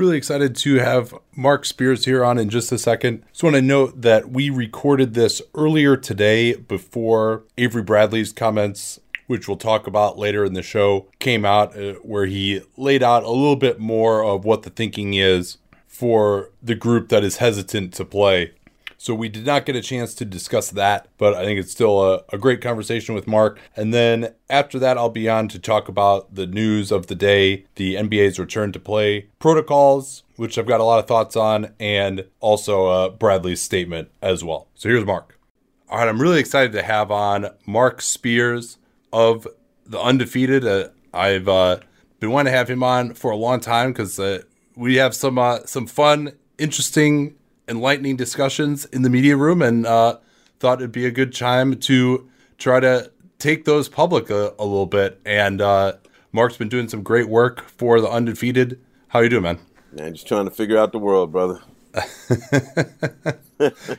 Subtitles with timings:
[0.00, 3.22] Really excited to have Marc Spears here on in just a second.
[3.32, 9.46] Just want to note that we recorded this earlier today before Avery Bradley's comments, which
[9.46, 13.28] we'll talk about later in the show, came out, uh, where he laid out a
[13.28, 18.06] little bit more of what the thinking is for the group that is hesitant to
[18.06, 18.52] play.
[19.02, 22.02] So we did not get a chance to discuss that, but I think it's still
[22.02, 23.58] a, a, great conversation with Marc.
[23.74, 27.64] And then after that, I'll be on to talk about the news of the day,
[27.76, 32.26] the NBA's return to play protocols, which I've got a lot of thoughts on, and
[32.40, 34.68] also uh, Bradley's statement as well.
[34.74, 35.38] So here's Marc.
[35.88, 38.76] All right, I'm really excited to have on Marc Spears
[39.14, 39.48] of
[39.86, 40.66] the Undefeated.
[40.66, 41.78] Uh, I've uh,
[42.18, 44.42] been wanting to have him on for a long time because uh,
[44.76, 47.36] we have some uh, some fun, interesting
[47.70, 50.18] enlightening discussions in the media room and uh,
[50.58, 54.86] thought it'd be a good time to try to take those public a, a little
[54.86, 55.20] bit.
[55.24, 55.94] And uh,
[56.32, 58.80] Marc's been doing some great work for the undefeated.
[59.08, 59.58] How you doing, man?
[59.92, 61.60] Man, just trying to figure out the world, brother.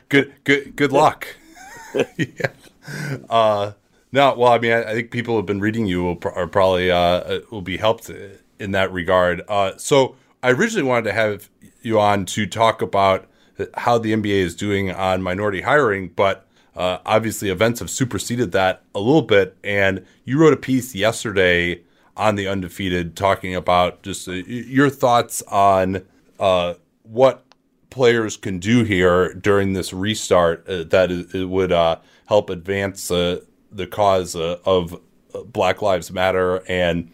[0.08, 1.26] good, good, good luck.
[2.16, 2.46] yeah.
[3.28, 3.72] Uh,
[4.12, 6.46] no, well, I mean, I, I, think people who have been reading you will are
[6.46, 8.10] probably uh, will be helped
[8.58, 9.42] in that regard.
[9.48, 11.50] Uh, so I originally wanted to have
[11.82, 13.26] you on to talk about
[13.74, 18.82] how the NBA is doing on minority hiring, but uh, obviously events have superseded that
[18.94, 19.56] a little bit.
[19.62, 21.82] And you wrote a piece yesterday
[22.16, 26.04] on the undefeated talking about just uh, your thoughts on
[26.38, 27.44] uh, what
[27.90, 31.96] players can do here during this restart uh, that it would uh,
[32.26, 33.40] help advance uh,
[33.70, 34.98] the cause of
[35.46, 37.10] Black Lives Matter and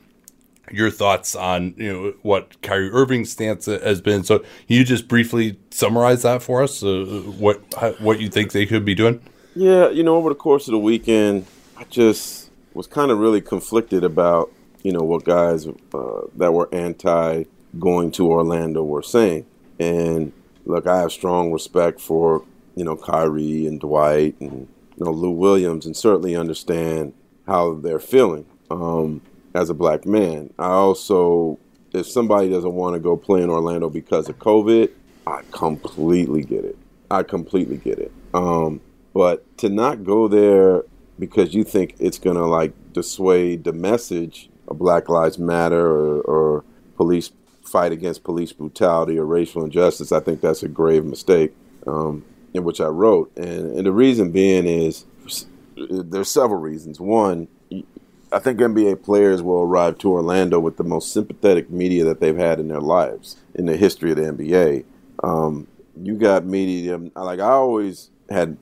[0.72, 4.24] your thoughts on you know what Kyrie Irving's stance has been.
[4.24, 6.82] So you just briefly summarize that for us?
[6.82, 7.60] Uh, what
[8.00, 9.20] what you think they could be doing?
[9.54, 11.46] Yeah, you know, over the course of the weekend,
[11.76, 14.52] I just was kind of really conflicted about
[14.82, 17.44] you know what guys uh, that were anti
[17.78, 19.46] going to Orlando were saying.
[19.78, 20.32] And
[20.64, 25.30] look, I have strong respect for you know Kyrie and Dwight and you know Lou
[25.30, 27.14] Williams, and certainly understand
[27.46, 28.46] how they're feeling.
[28.70, 29.22] Um,
[29.58, 30.52] as a black man.
[30.58, 31.58] I also,
[31.92, 34.90] if somebody doesn't want to go play in Orlando because of COVID,
[35.26, 36.78] I completely get it.
[37.10, 38.12] I completely get it.
[38.32, 38.80] Um,
[39.12, 40.84] but to not go there
[41.18, 46.20] because you think it's going to like dissuade the message of Black Lives Matter or,
[46.20, 46.64] or
[46.96, 47.32] police
[47.64, 51.52] fight against police brutality or racial injustice, I think that's a grave mistake,
[51.86, 53.36] um, in which I wrote.
[53.36, 55.04] And, and the reason being is
[55.76, 57.00] there's several reasons.
[57.00, 57.48] One,
[58.30, 62.36] I think NBA players will arrive to Orlando with the most sympathetic media that they've
[62.36, 64.84] had in their lives in the history of the NBA.
[65.22, 65.66] Um,
[66.00, 68.58] you got media like I always had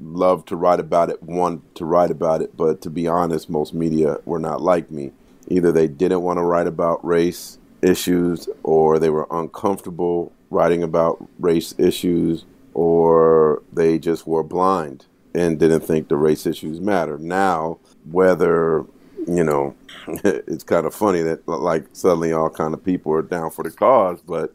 [0.00, 3.74] loved to write about it, want to write about it, but to be honest, most
[3.74, 5.12] media were not like me.
[5.48, 11.24] Either they didn't want to write about race issues, or they were uncomfortable writing about
[11.38, 17.18] race issues, or they just were blind and didn't think the race issues matter.
[17.18, 17.78] Now
[18.10, 18.84] whether
[19.26, 19.74] you know
[20.24, 23.70] it's kind of funny that like suddenly all kind of people are down for the
[23.70, 24.54] cause but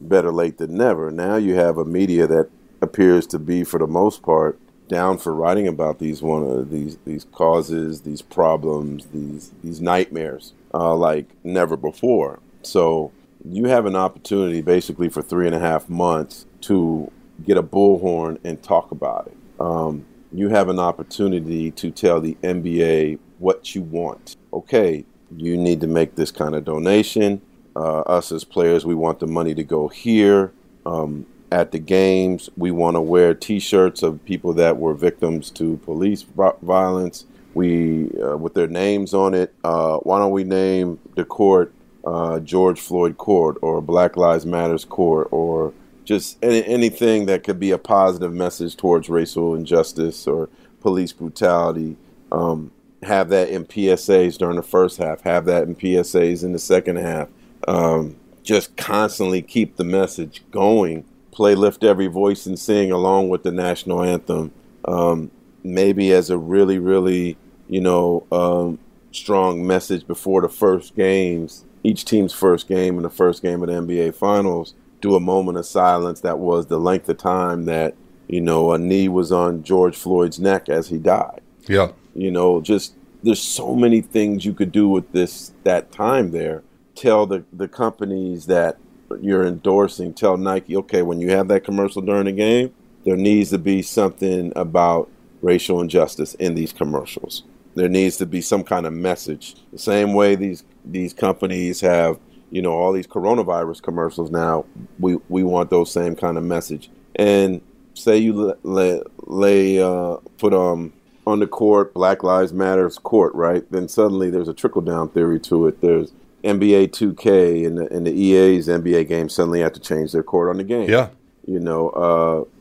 [0.00, 1.10] better late than never.
[1.10, 2.50] Now you have a media that
[2.80, 4.58] appears to be for the most part
[4.88, 10.52] down for writing about these one of these these causes these problems these these nightmares
[10.74, 12.40] uh, like never before.
[12.62, 13.12] So
[13.44, 17.10] you have an opportunity basically for three and a half months to
[17.44, 19.36] get a bullhorn and talk about it.
[19.60, 24.36] Um, you have an opportunity to tell the NBA what you want.
[24.52, 25.04] Okay,
[25.36, 27.40] you need to make this kind of donation.
[27.76, 30.52] Uh, us as players, we want the money to go here.
[30.84, 35.76] Um, at the games, we want to wear T-shirts of people that were victims to
[35.78, 36.22] police
[36.62, 37.26] violence.
[37.54, 39.54] We uh, with their names on it.
[39.62, 41.72] Uh, why don't we name the court
[42.04, 45.72] uh, George Floyd Court or Black Lives Matters Court or
[46.04, 50.48] just any, anything that could be a positive message towards racial injustice or
[50.80, 51.96] police brutality.
[52.30, 52.70] Um,
[53.02, 55.22] have that in PSAs during the first half.
[55.22, 57.28] Have that in PSAs in the second half.
[57.68, 61.04] Um, just constantly keep the message going.
[61.30, 64.52] Play lift every voice and sing along with the national anthem.
[64.84, 65.30] Um,
[65.62, 67.36] maybe as a really, really,
[67.68, 68.78] you know, um,
[69.12, 73.68] strong message before the first games, each team's first game and the first game of
[73.68, 74.74] the NBA Finals,
[75.04, 77.94] do a moment of silence that was the length of time that,
[78.26, 81.42] you know, a knee was on George Floyd's neck as he died.
[81.68, 81.92] Yeah.
[82.14, 86.62] You know, just there's so many things you could do with this that time there.
[86.94, 88.78] Tell the, the companies that
[89.20, 92.72] you're endorsing, tell Nike, okay, when you have that commercial during the game,
[93.04, 95.10] there needs to be something about
[95.42, 97.42] racial injustice in these commercials.
[97.74, 99.54] There needs to be some kind of message.
[99.70, 102.18] The same way these these companies have,
[102.54, 104.64] you know, all these coronavirus commercials now,
[105.00, 106.88] we we want those same kind of message.
[107.16, 107.60] And
[107.94, 110.92] say you lay, lay uh, put um
[111.26, 113.68] on the court Black Lives Matters court, right?
[113.72, 115.80] Then suddenly there's a trickle down theory to it.
[115.80, 116.12] There's
[116.44, 120.48] NBA 2K and the, and the EA's NBA game suddenly have to change their court
[120.48, 120.88] on the game.
[120.88, 121.08] Yeah.
[121.46, 121.88] You know,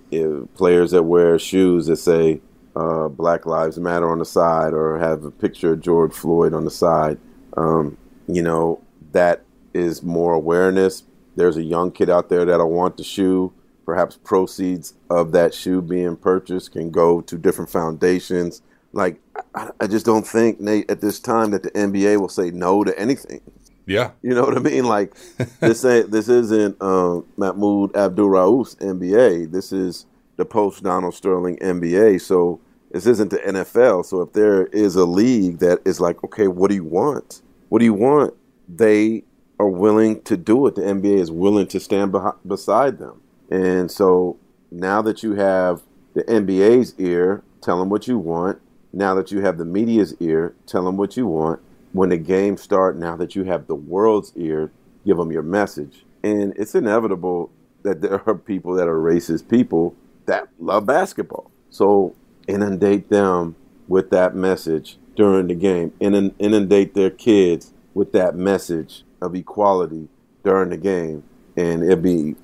[0.10, 2.42] uh, players that wear shoes that say
[2.75, 6.66] uh, Black Lives Matter on the side or have a picture of George Floyd on
[6.66, 7.19] the side.
[7.57, 7.98] Um,
[8.28, 8.81] you know,
[9.12, 11.03] that is more awareness.
[11.35, 13.53] There's a young kid out there that'll want the shoe.
[13.85, 18.61] Perhaps proceeds of that shoe being purchased can go to different foundations.
[18.93, 19.19] Like,
[19.55, 22.83] I, I just don't think, Nate, at this time that the NBA will say no
[22.83, 23.41] to anything.
[23.85, 24.11] Yeah.
[24.21, 24.85] You know what I mean?
[24.85, 25.13] Like,
[25.59, 29.51] this ain't this isn't um, Mahmoud Abdul Rauf's NBA.
[29.51, 30.05] This is
[30.37, 32.21] the post Donald Sterling NBA.
[32.21, 32.61] So
[32.91, 34.05] this isn't the NFL.
[34.05, 37.41] So if there is a league that is like, okay, what do you want?
[37.69, 38.33] What do you want?
[38.69, 39.23] They
[39.63, 40.75] are willing to do it.
[40.75, 42.13] The NBA is willing to stand
[42.45, 43.21] beside them.
[43.50, 44.38] And so
[44.71, 45.83] now that you have
[46.13, 48.60] the NBA's ear, tell them what you want.
[48.92, 51.62] Now that you have the media's ear, tell them what you want.
[51.94, 54.71] When the games start, now that you have the world's ear,
[55.06, 56.06] give them your message.
[56.24, 57.51] And it's inevitable
[57.83, 59.95] that there are people that are racist people
[60.25, 61.51] that love basketball.
[61.69, 62.16] So
[62.48, 63.56] inundate them
[63.88, 70.07] with that message during the game, inundate their kids with that message of equality
[70.43, 71.23] during the game,
[71.55, 72.35] and it'll be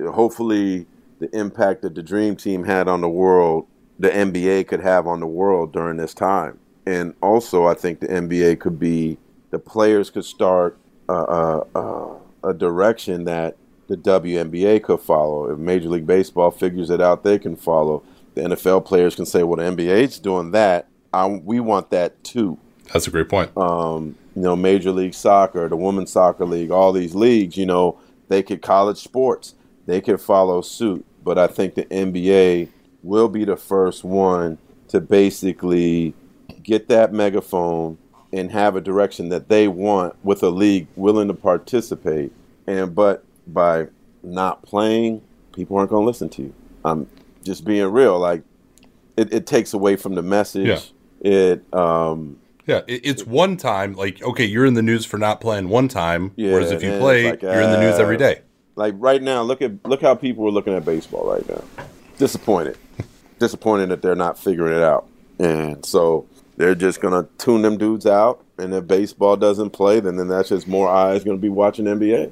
[0.00, 0.86] hopefully
[1.18, 3.66] the impact that the Dream Team had on the world,
[3.98, 6.58] the NBA could have on the world during this time.
[6.86, 9.18] And also, I think the NBA could be
[9.50, 10.78] the players could start
[11.08, 13.56] a, a, a, a direction that
[13.88, 15.50] the WNBA could follow.
[15.50, 18.02] If Major League Baseball figures it out, they can follow
[18.34, 20.86] the NFL players can say, "Well, the NBA's doing that.
[21.12, 22.58] I, we want that too."
[22.92, 23.56] That's a great point.
[23.56, 27.98] Um, you know, Major League Soccer, the Women's Soccer League, all these leagues, you know,
[28.28, 29.54] they could college sports,
[29.86, 31.04] they could follow suit.
[31.22, 32.68] But I think the NBA
[33.02, 36.14] will be the first one to basically
[36.62, 37.98] get that megaphone
[38.32, 42.32] and have a direction that they want with a league willing to participate.
[42.66, 43.88] And but by
[44.22, 45.22] not playing,
[45.52, 46.54] people aren't going to listen to you.
[46.84, 47.08] I'm
[47.42, 48.18] just being real.
[48.18, 48.42] Like
[49.16, 50.92] it, it takes away from the message.
[51.20, 51.30] Yeah.
[51.30, 52.39] It um
[52.70, 53.94] yeah, it, it's one time.
[53.94, 56.32] Like okay, you're in the news for not playing one time.
[56.36, 58.36] Yeah, whereas if you play, like, you're in the news every day.
[58.36, 58.40] Uh,
[58.76, 61.64] like right now, look at look how people are looking at baseball right now.
[62.16, 62.78] Disappointed,
[63.40, 65.08] disappointed that they're not figuring it out,
[65.40, 68.44] and so they're just gonna tune them dudes out.
[68.56, 72.30] And if baseball doesn't play, then then that's just more eyes gonna be watching NBA.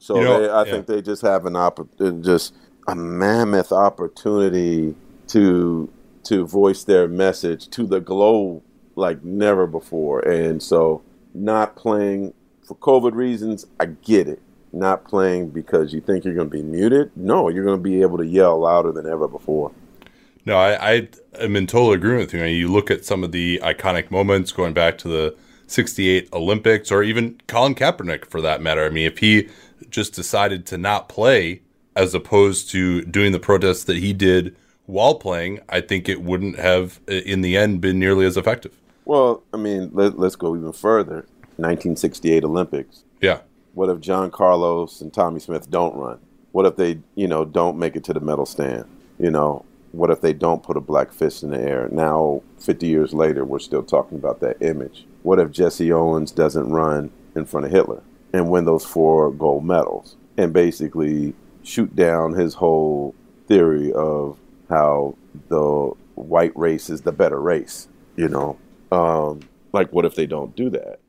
[0.00, 0.72] So you know, they, I yeah.
[0.72, 2.22] think they just have an opportunity.
[2.22, 2.54] Just
[2.88, 4.96] a mammoth opportunity
[5.28, 5.88] to
[6.24, 8.62] to voice their message to the globe
[8.96, 10.20] like never before.
[10.20, 11.02] And so,
[11.34, 14.40] not playing for COVID reasons, I get it.
[14.72, 17.10] Not playing because you think you're going to be muted.
[17.16, 19.72] No, you're going to be able to yell louder than ever before.
[20.46, 21.08] No, I, I
[21.40, 22.40] am in total agreement with you.
[22.40, 26.28] I mean, you look at some of the iconic moments going back to the 68
[26.32, 28.84] Olympics or even Colin Kaepernick for that matter.
[28.84, 29.48] I mean, if he
[29.90, 31.62] just decided to not play
[31.96, 34.56] as opposed to doing the protests that he did
[34.90, 38.76] while playing, I think it wouldn't have, in the end, been nearly as effective.
[39.04, 41.26] Well, I mean, let, us go even further.
[41.56, 43.04] 1968 Olympics.
[43.20, 43.40] Yeah.
[43.74, 46.18] What if John Carlos and Tommie Smith don't run?
[46.52, 48.84] What if they, you know, don't make it to the medal stand?
[49.18, 51.88] You know, what if they don't put a black fist in the air?
[51.90, 55.06] Now, 50 years later, we're still talking about that image.
[55.22, 59.64] What if Jesse Owens doesn't run in front of Hitler and win those four gold
[59.64, 63.14] medals and basically shoot down his whole
[63.46, 64.38] theory of
[64.70, 65.16] how
[65.48, 68.58] the white race is the better race, you know?
[68.90, 69.40] Um,
[69.72, 71.00] like, what if they don't do that?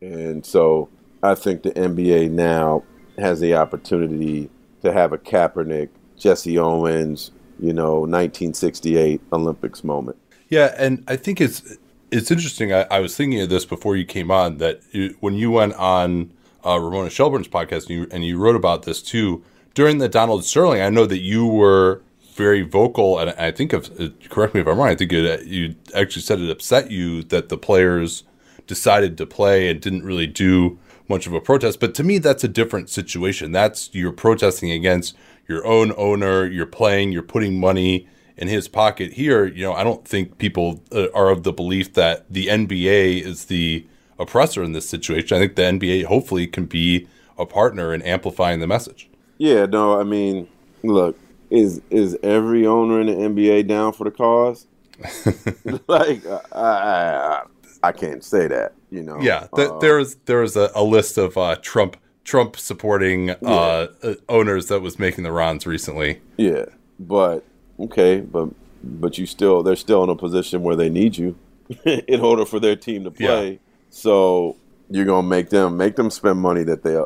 [0.00, 0.88] And so
[1.22, 2.84] I think the NBA now
[3.18, 4.50] has the opportunity
[4.82, 10.16] to have a Kaepernick, Jesse Owens, you know, 1968 Olympics moment.
[10.48, 11.76] Yeah, and I think it's
[12.10, 12.72] it's interesting.
[12.72, 15.74] I, I was thinking of this before you came on that you, when you went
[15.74, 16.32] on
[16.64, 19.42] uh, Ramona Shelburne's podcast and you, and you wrote about this too
[19.74, 20.80] during the Donald Sterling.
[20.80, 22.02] I know that you were
[22.40, 24.88] very vocal, and I think of uh, correct me if I'm wrong.
[24.88, 28.24] I think it, you actually said it upset you that the players
[28.66, 31.80] decided to play and didn't really do much of a protest.
[31.80, 33.52] But to me, that's a different situation.
[33.52, 35.14] That's you're protesting against
[35.46, 36.46] your own owner.
[36.46, 37.12] You're playing.
[37.12, 39.12] You're putting money in his pocket.
[39.12, 43.22] Here, you know, I don't think people uh, are of the belief that the NBA
[43.22, 43.86] is the
[44.18, 45.36] oppressor in this situation.
[45.36, 47.06] I think the NBA hopefully can be
[47.36, 49.10] a partner in amplifying the message.
[49.36, 50.48] Yeah, no, I mean,
[50.82, 51.18] look,
[51.50, 54.66] is is every owner in the NBA down for the cause?
[55.88, 57.42] like, I, I,
[57.82, 58.74] I can't say that.
[58.90, 59.20] You know.
[59.20, 63.30] Yeah, th- uh, there is there is a, a list of uh, Trump Trump supporting
[63.30, 64.10] uh, yeah.
[64.10, 66.20] Uh, owners that was making the rounds recently.
[66.36, 66.66] Yeah,
[66.98, 67.44] but
[67.78, 68.50] okay, but
[68.82, 71.36] but you still they're still in a position where they need you
[71.84, 73.52] in order for their team to play.
[73.52, 73.58] Yeah.
[73.90, 74.56] So
[74.90, 76.96] you're gonna make them make them spend money that they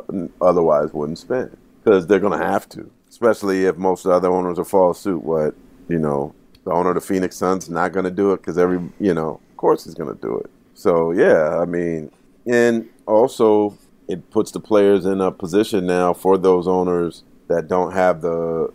[0.41, 4.59] otherwise wouldn't spend because they're gonna have to, especially if most of the other owners
[4.59, 5.23] will follow suit.
[5.23, 5.55] What
[5.89, 9.15] you know, the owner of the Phoenix Suns not gonna do it because every you
[9.15, 10.51] know, of course he's gonna do it.
[10.75, 12.11] So yeah, I mean,
[12.45, 13.79] and also
[14.09, 18.73] it puts the players in a position now for those owners that don't have the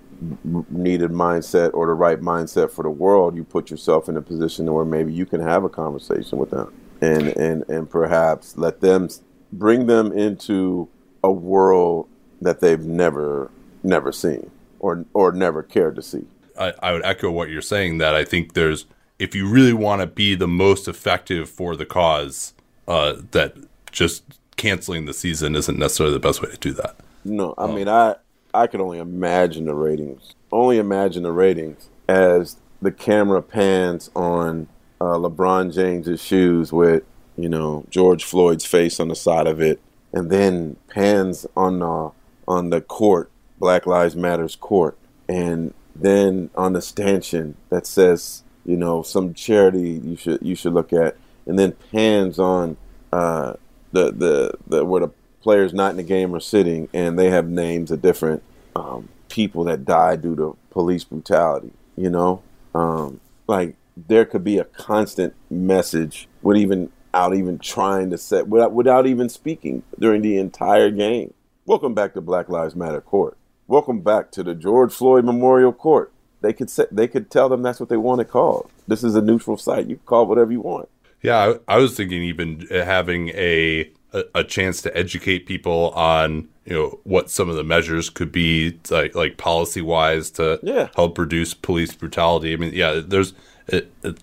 [0.69, 3.35] needed mindset or the right mindset for the world.
[3.35, 6.73] You put yourself in a position where maybe you can have a conversation with them
[7.01, 9.09] and and and perhaps let them
[9.51, 10.87] bring them into
[11.25, 12.07] a world
[12.41, 13.51] that they've never
[13.83, 16.25] never seen or or never cared to see.
[16.57, 18.85] I, I would echo what you're saying that I think there's
[19.17, 22.53] if you really want to be the most effective for the cause,
[22.87, 23.55] uh, that
[23.91, 24.23] just
[24.55, 26.95] canceling the season isn't necessarily the best way to do that.
[27.23, 28.15] No, I um, mean I
[28.53, 30.33] I can only imagine the ratings.
[30.51, 34.67] Only imagine the ratings as the camera pans on
[35.01, 37.03] uh, LeBron James's shoes with
[37.37, 39.79] you know George Floyd's face on the side of it,
[40.11, 42.09] and then pans on uh,
[42.47, 44.97] on the court, Black Lives Matters court,
[45.27, 50.73] and then on the stanchion that says you know some charity you should you should
[50.73, 52.77] look at, and then pans on
[53.11, 53.53] uh,
[53.91, 55.11] the, the the where the
[55.41, 58.43] players not in the game are sitting, and they have names of different
[58.75, 61.71] um, people that died due to police brutality.
[61.95, 62.41] You know,
[62.73, 63.75] um, like
[64.07, 69.07] there could be a constant message with even out even trying to set without without
[69.07, 71.33] even speaking during the entire game.
[71.65, 73.37] Welcome back to Black Lives Matter Court.
[73.69, 76.11] Welcome back to the George Floyd Memorial Court.
[76.41, 78.67] They could say, they could tell them that's what they want it called.
[78.87, 79.85] This is a neutral site.
[79.85, 80.89] You can call it whatever you want.
[81.21, 85.91] Yeah, I, I was thinking even uh, having a, a, a chance to educate people
[85.91, 90.59] on you know what some of the measures could be like like policy wise to
[90.63, 90.89] yeah.
[90.95, 92.53] help reduce police brutality.
[92.53, 93.33] I mean, yeah, there's
[93.71, 94.15] a, a,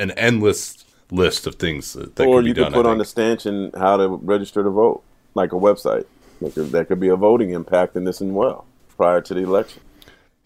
[0.00, 4.08] an endless list of things that or you could put on the stanchion how to
[4.08, 6.06] register to vote, like a website.
[6.40, 8.64] That could, that could be a voting impact in this as well
[8.98, 9.80] prior to the election.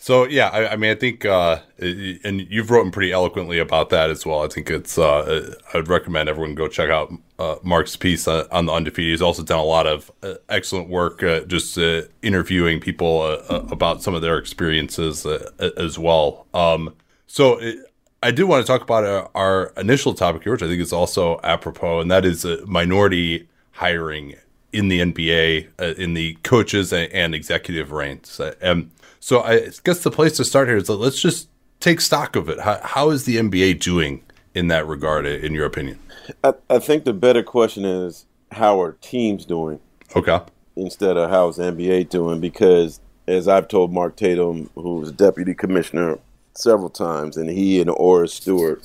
[0.03, 4.11] So yeah, I, I mean, I think, uh, and you've written pretty eloquently about that
[4.11, 4.43] as well.
[4.43, 4.99] I think it's.
[4.99, 9.13] Uh, I would recommend everyone go check out uh, Marc's piece uh, on the undefeated.
[9.13, 11.79] He's also done a lot of uh, excellent work, uh, just
[12.21, 13.25] interviewing people
[13.71, 16.49] about some of their experiences as well.
[16.53, 16.97] Um,
[17.29, 17.79] so it,
[18.25, 20.93] I do want to talk about our, our, initial topic here, which I think is
[20.93, 24.35] also apropos, and that is minority hiring
[24.73, 28.41] in the NBA, in the coaches and, and executive ranks.
[28.61, 31.49] and so I guess the place to start here is let's just
[31.81, 32.61] take stock of it.
[32.61, 34.23] How, how is the NBA doing
[34.55, 35.99] in that regard, in your opinion?
[36.43, 39.81] I, I think the better question is how are teams doing?
[40.15, 40.41] Okay.
[40.77, 45.55] Instead of how's the NBA doing, because as I've told Mark Tatum, who was deputy
[45.55, 46.19] commissioner
[46.55, 48.83] several times, and he and Oris Stuart,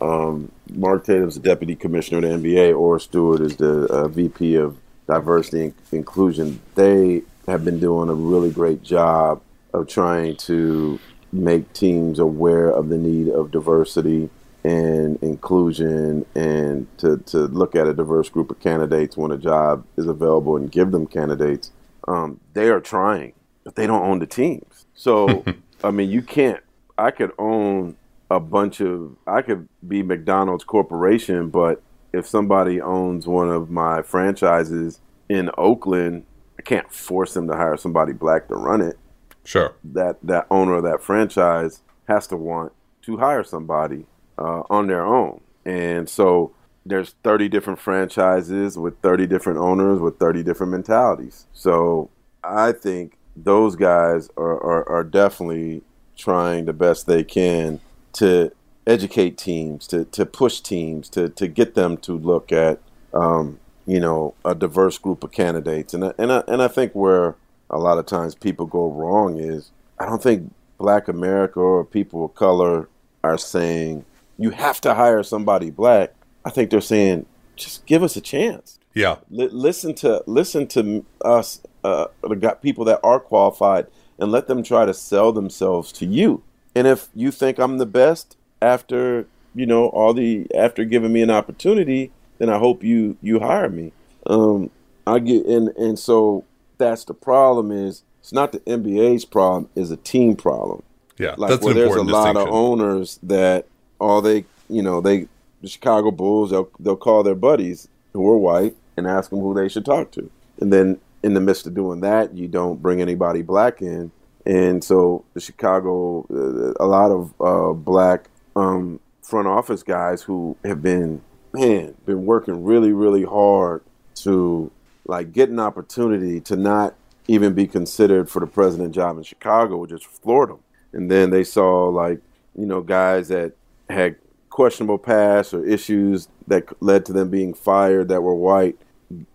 [0.00, 2.78] um, Mark Tatum's the deputy commissioner of the NBA.
[2.78, 6.60] Oris Stuart is the uh, VP of diversity and inclusion.
[6.74, 9.42] They have been doing a really great job
[9.72, 10.98] of trying to
[11.32, 14.30] make teams aware of the need of diversity
[14.62, 19.84] and inclusion and to, to look at a diverse group of candidates when a job
[19.96, 21.70] is available and give them candidates.
[22.08, 23.34] Um, they are trying,
[23.64, 24.86] but they don't own the teams.
[24.94, 25.44] So,
[25.84, 26.62] I mean, you can't,
[26.96, 27.96] I could own
[28.30, 31.82] a bunch of, I could be McDonald's Corporation, but
[32.16, 36.24] if somebody owns one of my franchises in Oakland
[36.58, 38.98] I can't force them to hire somebody black to run it.
[39.44, 39.74] Sure.
[39.84, 44.06] That that owner of that franchise has to want to hire somebody
[44.38, 46.54] uh, on their own, and so
[46.86, 51.46] there's 30 different franchises with 30 different owners with 30 different mentalities.
[51.54, 52.10] So
[52.42, 55.82] I think those guys are, are, are definitely
[56.14, 57.80] trying the best they can
[58.14, 58.52] to
[58.86, 62.80] educate teams, to, to push teams, to, to get them to look at,
[63.12, 65.94] um, you know, a diverse group of candidates.
[65.94, 67.36] And, and, I, and I think where
[67.70, 72.24] a lot of times people go wrong is I don't think black America or people
[72.24, 72.88] of color
[73.22, 74.04] are saying
[74.36, 76.12] you have to hire somebody black.
[76.44, 77.26] I think they're saying
[77.56, 78.78] just give us a chance.
[78.94, 79.16] Yeah.
[79.36, 83.86] L- listen to listen to us, uh, the got people that are qualified,
[84.18, 86.42] and let them try to sell themselves to you.
[86.74, 91.22] And if you think I'm the best after you know all the after giving me
[91.22, 93.92] an opportunity, then I hope you you hire me.
[94.26, 94.70] Um,
[95.06, 96.44] I get and and so
[96.78, 100.82] that's the problem is it's not the NBA's problem, is a team problem.
[101.18, 103.66] Yeah, like where there's a lot of owners that
[104.00, 105.28] all they you know they
[105.60, 109.54] the Chicago Bulls they'll they'll call their buddies who are white and ask them who
[109.54, 110.30] they should talk to,
[110.60, 114.10] and then in the midst of doing that, you don't bring anybody black in,
[114.46, 120.56] and so the Chicago uh, a lot of uh, black um, front office guys who
[120.64, 123.82] have been man been working really really hard
[124.14, 124.70] to
[125.06, 126.94] like get an opportunity to not
[127.28, 130.56] even be considered for the president job in Chicago, which is Florida.
[130.92, 132.20] And then they saw like,
[132.54, 133.52] you know, guys that
[133.88, 134.16] had
[134.50, 138.76] questionable past or issues that led to them being fired that were white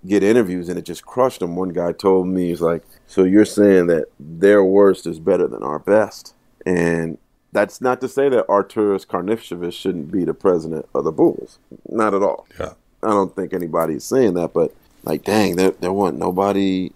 [0.06, 1.56] get interviews and it just crushed them.
[1.56, 5.64] One guy told me, he's like, So you're saying that their worst is better than
[5.64, 6.36] our best?
[6.66, 7.18] And
[7.52, 11.60] that's not to say that Arturas Karnisovas shouldn't be the president of the Bulls.
[11.88, 12.48] Not at all.
[12.60, 12.74] Yeah.
[13.02, 16.92] I don't think anybody's saying that, but like, dang, there, there wasn't nobody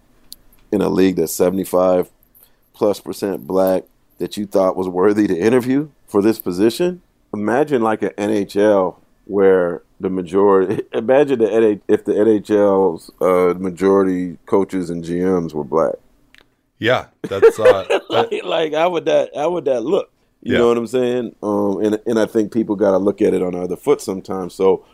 [0.70, 2.10] in a league that's 75
[2.74, 3.84] plus percent black
[4.18, 7.02] that you thought was worthy to interview for this position.
[7.32, 14.38] Imagine like an NHL where the majority, imagine the NH, if the NHL's uh, majority
[14.46, 15.94] coaches and GMs were black.
[16.78, 20.10] Yeah, that's uh, like, like how would that how would that look?
[20.44, 20.58] You yeah.
[20.58, 21.34] know what I'm saying?
[21.42, 24.00] Um, and and I think people got to look at it on the other foot
[24.00, 24.54] sometimes.
[24.54, 24.84] So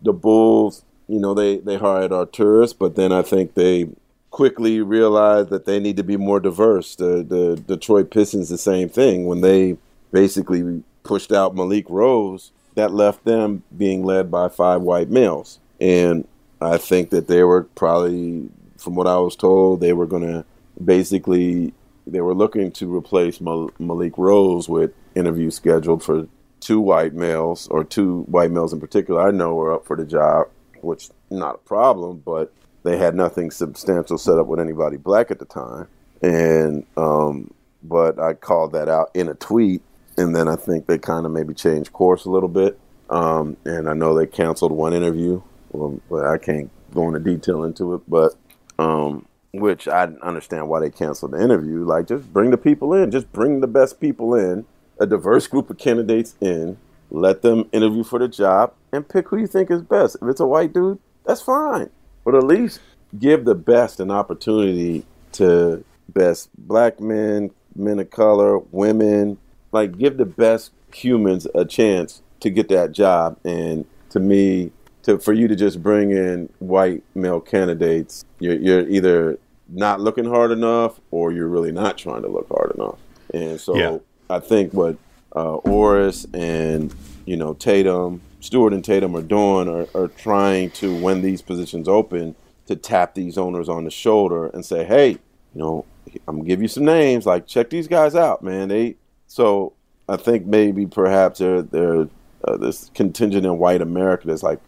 [0.00, 3.88] the Bulls you know, they, they hired Arturas, but then I think they
[4.30, 6.96] quickly realized that they need to be more diverse.
[6.96, 9.26] The, the Detroit Pistons, the same thing.
[9.26, 9.76] When they
[10.10, 15.58] basically pushed out Malik Rose, that left them being led by five white males.
[15.80, 16.26] And
[16.62, 20.46] I think that they were probably, from what I was told, they were going to
[20.82, 21.74] basically
[22.06, 26.26] they were looking to replace Malik Rose with interviews scheduled for
[26.60, 29.26] two white males or two white males in particular.
[29.26, 30.48] I know were up for the job
[30.82, 35.38] which not a problem, but they had nothing substantial set up with anybody black at
[35.38, 35.88] the time.
[36.20, 39.82] And um, but I called that out in a tweet,
[40.16, 42.78] and then I think they kind of maybe changed course a little bit.
[43.10, 45.42] Um, and I know they canceled one interview.
[45.70, 48.34] Well, I can't go into detail into it, but
[48.78, 51.84] um, which I understand why they canceled the interview.
[51.84, 54.64] Like, just bring the people in, just bring the best people in,
[54.98, 56.78] a diverse group of candidates in,
[57.10, 60.16] let them interview for the job and pick who you think is best.
[60.22, 61.90] If it's a white dude, that's fine.
[62.24, 62.80] But at least
[63.18, 69.38] give the best an opportunity to best black men, men of color, women.
[69.72, 73.38] Like give the best humans a chance to get that job.
[73.44, 74.70] And to me,
[75.02, 79.38] to for you to just bring in white male candidates, you're, you're either
[79.68, 82.98] not looking hard enough or you're really not trying to look hard enough.
[83.32, 83.98] And so yeah.
[84.28, 84.96] I think what
[85.34, 90.96] uh, Oris and you know Tatum, Stuart and Tatum are doing are, are trying to
[91.00, 92.34] when these positions open
[92.66, 95.18] to tap these owners on the shoulder and say, hey, you
[95.54, 95.84] know,
[96.28, 97.26] I'm gonna give you some names.
[97.26, 98.68] Like check these guys out, man.
[98.68, 99.72] They so
[100.08, 102.08] I think maybe perhaps they're they're
[102.44, 104.60] uh, this contingent in white America that's like,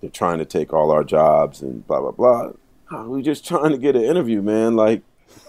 [0.00, 2.52] they're trying to take all our jobs and blah blah blah.
[2.90, 4.76] Oh, we're just trying to get an interview, man.
[4.76, 5.02] Like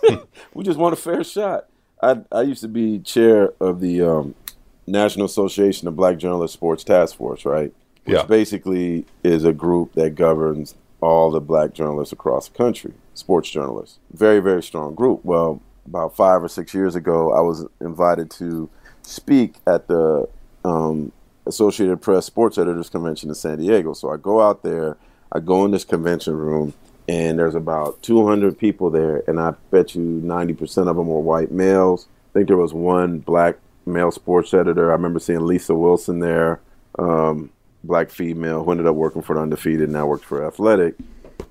[0.53, 1.67] we just want a fair shot.
[2.01, 4.36] I I used to be chair of the um,
[4.86, 7.73] National Association of Black Journalists Sports Task Force, right?
[8.05, 8.23] Which yeah.
[8.23, 13.99] basically is a group that governs all the black journalists across the country, sports journalists.
[14.12, 15.23] Very, very strong group.
[15.23, 18.69] Well, about five or six years ago, I was invited to
[19.03, 20.27] speak at the
[20.65, 21.12] um,
[21.47, 23.93] Associated Press Sports Editors Convention in San Diego.
[23.93, 24.97] So I go out there,
[25.31, 26.73] I go in this convention room,
[27.07, 31.51] and there's about 200 people there, and I bet you 90% of them were white
[31.51, 32.07] males.
[32.31, 33.55] I think there was one black
[33.86, 34.89] male sports editor.
[34.89, 36.60] I remember seeing Lisa Wilson there,
[36.99, 37.49] um,
[37.83, 40.95] black female who ended up working for the Undefeated, now works for Athletic.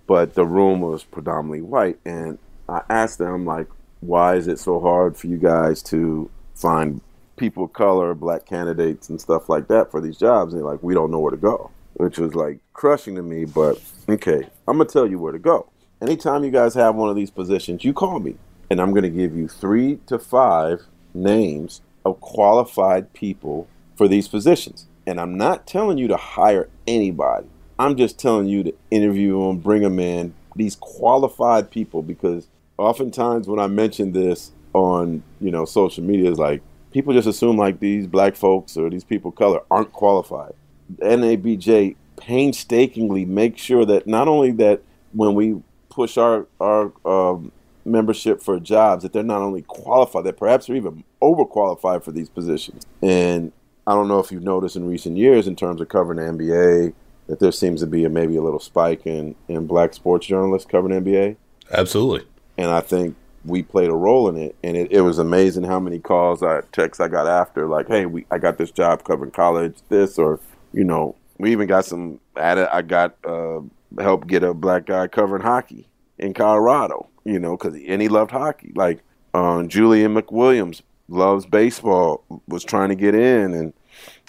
[0.06, 3.66] But the room was predominantly white, and I asked them like,
[4.00, 7.00] why is it so hard for you guys to find
[7.37, 10.55] people of color, black candidates, and stuff like that for these jobs?
[10.55, 13.44] And like, we don't know where to go, which was like crushing to me.
[13.44, 15.68] But okay, I'm gonna tell you where to go.
[16.03, 18.37] Anytime you guys have one of these positions, you call me.
[18.70, 20.83] and I'm to give you three to five
[21.14, 24.87] names of qualified people for these positions.
[25.07, 27.46] And I'm not telling you to hire anybody.
[27.79, 33.46] I'm just telling you to interview them, bring them in, these qualified people, because oftentimes
[33.46, 36.62] when I mention this on, you know, social media, it's like
[36.96, 40.54] people just assume like these black folks or these people of color aren't qualified.
[40.96, 44.80] NABJ painstakingly makes sure that not only that
[45.12, 47.52] when we push our our um,
[47.85, 52.30] membership for jobs that they're not only qualified, that perhaps they're even overqualified for these
[52.30, 52.82] positions.
[53.02, 53.52] And
[53.87, 56.94] I don't know if you've noticed in recent years in terms of covering the NBA
[57.26, 60.66] that there seems to be a, maybe a little spike in, in black sports journalists
[60.66, 61.37] covering NBA.
[61.70, 62.26] Absolutely.
[62.56, 64.56] And I think we played a role in it.
[64.62, 68.06] And it, it was amazing how many calls, I texts I got after, like, hey,
[68.06, 70.40] we I got this job covering college, this, or,
[70.72, 73.61] you know, we even got some, I got uh,
[73.98, 75.87] help get a black guy covering hockey
[76.18, 78.72] in Colorado, you know, because and he loved hockey.
[78.74, 79.00] Like
[79.35, 83.72] um, Julian McWilliams loves baseball, was trying to get in, and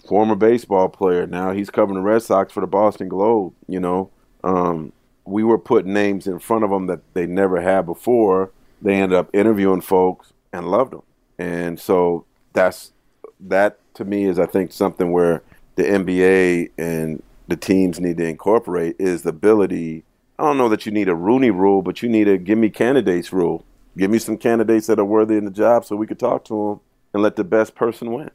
[0.06, 1.28] former baseball player.
[1.28, 3.54] Now he's covering the Red Sox for the Boston Globe.
[3.68, 4.10] You know,
[4.44, 4.92] um,
[5.26, 8.52] we were putting names in front of them that they never had before.
[8.82, 11.04] They ended up interviewing folks and loved them,
[11.38, 12.92] and so that's
[13.40, 15.44] that to me is I think something where
[15.76, 20.04] the NBA and the teams need to incorporate is the ability
[20.40, 22.70] I don't know that you need a Rooney rule, but you need a give me
[22.70, 23.66] candidates rule.
[23.98, 26.54] Give me some candidates that are worthy in the job so we could talk to
[26.54, 26.80] them
[27.14, 28.30] and let the best person win.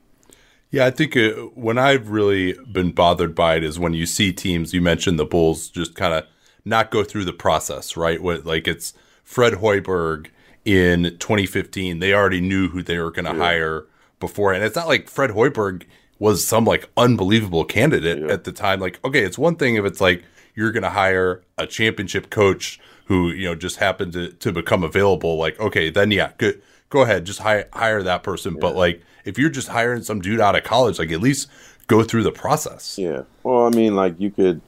[0.70, 4.32] Yeah, I think uh, when I've really been bothered by it is when you see
[4.32, 6.24] teams, you mentioned the Bulls just kind of
[6.64, 8.20] not go through the process, right?
[8.20, 10.28] What, like it's Fred Hoiberg
[10.64, 11.98] in 2015.
[11.98, 13.38] They already knew who they were going to yeah.
[13.38, 13.86] hire
[14.20, 14.52] before.
[14.52, 15.84] And it's not like Fred Hoiberg
[16.18, 18.32] was some like unbelievable candidate yeah.
[18.32, 18.80] at the time.
[18.80, 22.78] Like, okay, it's one thing if it's like you're going to hire a championship coach
[23.06, 27.02] who you know just happened to, to become available like okay then yeah good go
[27.02, 28.60] ahead just hire hire that person yeah.
[28.60, 31.48] but like if you're just hiring some dude out of college like at least
[31.86, 34.60] go through the process yeah well i mean like you could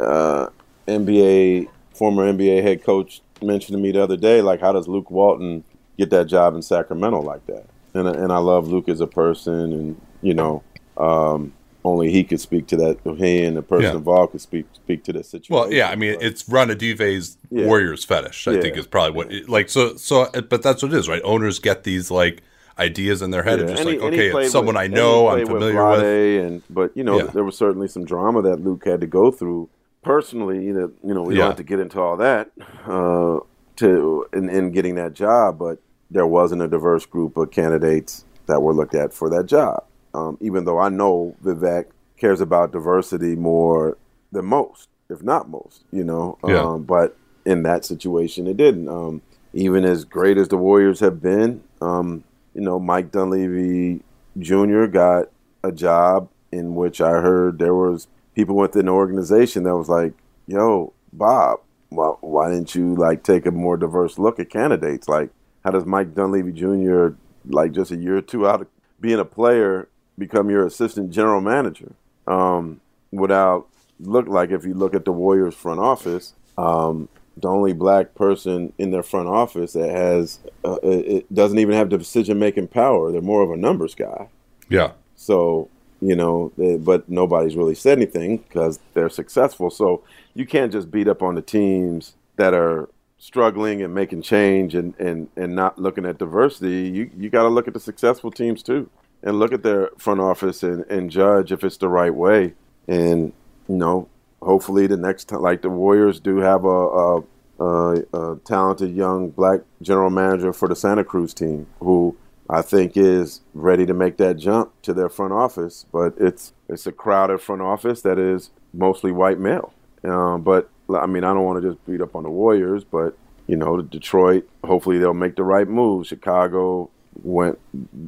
[0.00, 0.46] uh
[0.86, 5.10] nba former nba head coach mentioned to me the other day like how does luke
[5.10, 5.64] walton
[5.98, 9.72] get that job in sacramento like that and, and i love luke as a person
[9.72, 10.62] and you know
[10.96, 11.52] um
[11.84, 12.98] only he could speak to that.
[13.16, 13.96] He and the person yeah.
[13.96, 15.54] involved could speak speak to that situation.
[15.54, 17.66] Well, yeah, I mean, but, it's Ranadivé's yeah.
[17.66, 18.48] Warriors fetish.
[18.48, 18.60] I yeah.
[18.60, 20.30] think is probably what it, like so so.
[20.30, 21.22] But that's what it is, right?
[21.24, 22.42] Owners get these like
[22.78, 25.28] ideas in their head, and just and like, he, okay, it's someone with, I know,
[25.28, 26.46] I'm familiar with, with.
[26.46, 29.68] And but you know, there was certainly some drama that Luke had to go through
[30.02, 30.64] personally.
[30.64, 32.50] You know, you know, we don't have to get into all that
[32.86, 33.40] uh,
[33.76, 35.78] to in, in getting that job, but
[36.10, 39.84] there wasn't a diverse group of candidates that were looked at for that job
[40.14, 41.86] um, even though I know Vivek
[42.16, 43.96] cares about diversity more
[44.32, 46.38] than most, if not most, you know.
[46.46, 46.62] Yeah.
[46.62, 48.88] Um, but in that situation, it didn't.
[48.88, 54.02] Um, even as great as the Warriors have been, um, you know, Mike Dunleavy
[54.38, 54.86] Jr.
[54.86, 55.28] got
[55.64, 58.08] a job in which I heard there was
[58.40, 60.12] people within the organization that was like,
[60.46, 65.08] "Yo, Bob, why, why didn't you like take a more diverse look at candidates?
[65.08, 65.30] Like,
[65.64, 67.08] how does Mike Dunleavy Jr.
[67.46, 68.68] like just a year or two out of
[69.00, 71.92] being a player become your assistant general manager
[72.26, 73.66] um, without
[73.98, 78.72] look like if you look at the Warriors front office, um, the only black person
[78.78, 83.10] in their front office that has uh, it doesn't even have the decision making power.
[83.10, 84.28] They're more of a numbers guy.
[84.68, 84.92] Yeah.
[85.16, 85.68] So
[86.00, 89.70] you know, they, but nobody's really said anything because they're successful.
[89.70, 90.02] So
[90.34, 94.98] you can't just beat up on the teams that are struggling and making change and,
[94.98, 96.88] and, and not looking at diversity.
[96.88, 98.88] You you got to look at the successful teams too
[99.22, 102.54] and look at their front office and, and judge if it's the right way.
[102.88, 103.32] And
[103.68, 104.08] you know,
[104.42, 107.22] hopefully the next time, like the Warriors do have a, a,
[107.60, 112.16] a, a talented young black general manager for the Santa Cruz team who
[112.52, 115.86] I think is ready to make that jump to their front office.
[115.92, 119.72] But it's it's a crowded front office that is mostly white male.
[120.04, 123.16] Um, but I mean, I don't want to just beat up on the Warriors, but
[123.46, 124.48] you know, Detroit.
[124.64, 126.06] Hopefully, they'll make the right move.
[126.06, 126.90] Chicago,
[127.22, 127.58] went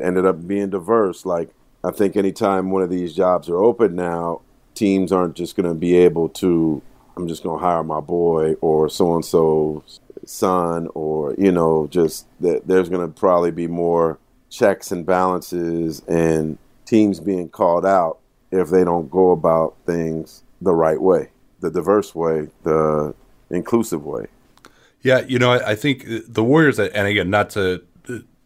[0.03, 1.25] ended up being diverse.
[1.25, 1.51] Like
[1.85, 4.41] I think anytime one of these jobs are open now,
[4.75, 6.83] teams aren't just going to be able to.
[7.17, 11.87] I'm just going to hire my boy or so and so's son, or you know,
[11.91, 14.19] just that there's going to probably be more
[14.53, 18.19] checks and balances and teams being called out
[18.51, 23.15] if they don't go about things the right way, the diverse way, the
[23.51, 24.27] inclusive way.
[25.01, 27.83] Yeah, you know, I, I think the Warriors, and again, not to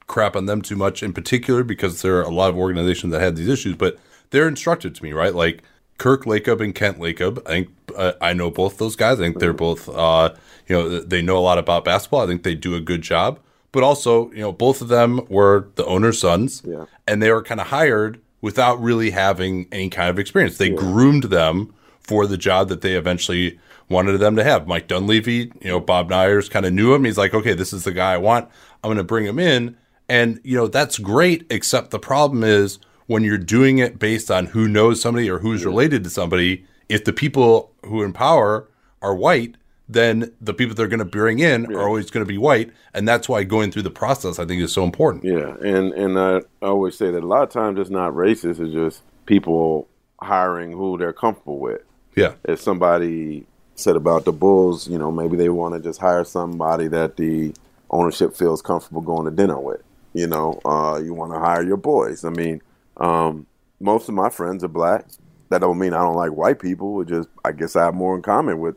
[0.07, 3.21] crap on them too much in particular because there are a lot of organizations that
[3.21, 3.99] had these issues, but
[4.31, 5.35] they're instructed to me, right?
[5.35, 5.65] Like
[5.99, 7.41] Kirk Lacob and Kent Lacob.
[7.47, 9.19] I think uh, I know both those guys.
[9.19, 10.35] I think they're both, uh,
[10.69, 12.21] you know, they know a lot about basketball.
[12.21, 13.41] I think they do a good job.
[13.77, 16.63] But also, you know, both of them were the owner's sons.
[16.65, 16.87] Yeah.
[17.07, 20.57] And they were kind of hired without really having any kind of experience.
[20.57, 23.61] They groomed them for the job that they eventually
[23.91, 24.67] wanted them to have.
[24.67, 27.05] Mike Dunleavy, you know, Bob Myers kind of knew him.
[27.05, 28.49] He's like, okay, this is the guy I want.
[28.83, 29.77] I'm going to bring him in.
[30.09, 34.47] And, you know, that's great, except the problem is when you're doing it based on
[34.47, 38.71] who knows somebody or who's related to somebody, if the people who in power
[39.03, 39.57] are white,
[39.89, 42.73] then the people they're going to bring in are always going to be white.
[42.93, 45.25] And that's why going through the process, I think, is so important.
[45.25, 48.73] Yeah, and and I always say that a lot of times it's not racist; it's
[48.73, 49.89] just people
[50.21, 51.83] hiring who they're comfortable with.
[52.17, 52.35] Yeah.
[52.45, 56.89] If somebody said about the Bulls, you know, maybe they want to just hire somebody
[56.89, 57.55] that the
[57.91, 59.83] ownership feels comfortable going to dinner with.
[60.15, 62.25] You know, uh, you want to hire your boys.
[62.25, 62.63] I mean,
[62.97, 63.47] um,
[63.81, 65.05] most of my friends are black.
[65.51, 67.03] That don't mean I don't like white people.
[67.03, 68.77] It just I guess I have more in common with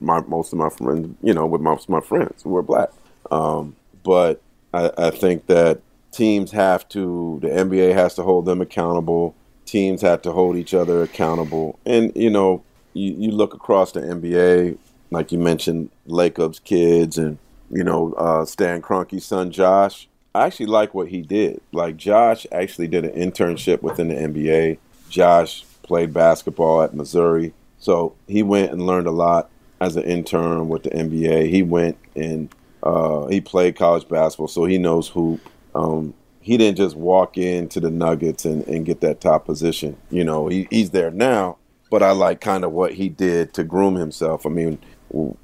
[0.00, 1.14] my most of my friends.
[1.22, 2.90] You know, with most of my friends who are black.
[3.30, 4.40] Um, but
[4.72, 5.80] I, I think that
[6.12, 7.38] teams have to.
[7.42, 9.34] The NBA has to hold them accountable.
[9.66, 11.78] Teams have to hold each other accountable.
[11.84, 12.62] And you know,
[12.94, 14.78] you, you look across the NBA,
[15.10, 17.38] like you mentioned, Lacob's kids, and
[17.70, 20.08] you know, uh, Stan Kroenke's son Josh.
[20.34, 21.60] I actually like what he did.
[21.72, 24.78] Like Josh actually did an internship within the NBA.
[25.08, 30.68] Josh played basketball at Missouri, so he went and learned a lot as an intern
[30.68, 31.50] with the NBA.
[31.50, 35.40] He went and uh, he played college basketball, so he knows hoop.
[35.74, 39.96] Um, he didn't just walk into the Nuggets and, and get that top position.
[40.10, 41.58] You know, he, he's there now,
[41.90, 44.46] but I like kind of what he did to groom himself.
[44.46, 44.78] I mean,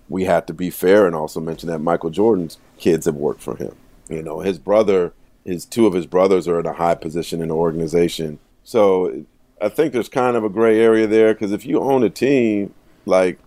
[0.09, 3.57] we have to be fair and also mention that Michael Jordan's kids have worked for
[3.57, 3.75] him.
[4.09, 5.12] You know, his brother,
[5.44, 8.38] his two of his brothers are in a high position in the organization.
[8.62, 9.25] So
[9.61, 12.75] I think there's kind of a gray area there because if you own a team,
[13.07, 13.38] like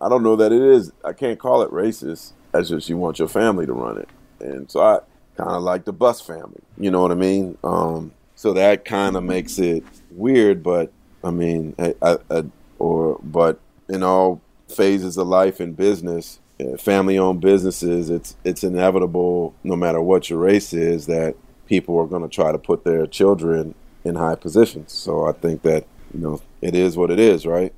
[0.00, 0.92] I- don't know that it is.
[1.04, 2.32] I can't call it racist.
[2.52, 4.08] That's just you want your family to run it,
[4.40, 5.00] and so I
[5.36, 6.60] kind of like the Buss family.
[6.78, 7.56] You know what I mean?
[7.62, 10.92] Um, so that kind of makes it weird, but
[11.22, 12.44] I mean, I, I, I,
[12.78, 19.54] or but in all phases of life and business, uh, family-owned businesses, it's it's inevitable,
[19.62, 23.06] no matter what your race is, that people are going to try to put their
[23.06, 24.92] children in high positions.
[24.92, 27.72] So I think that you know it is what it is, right?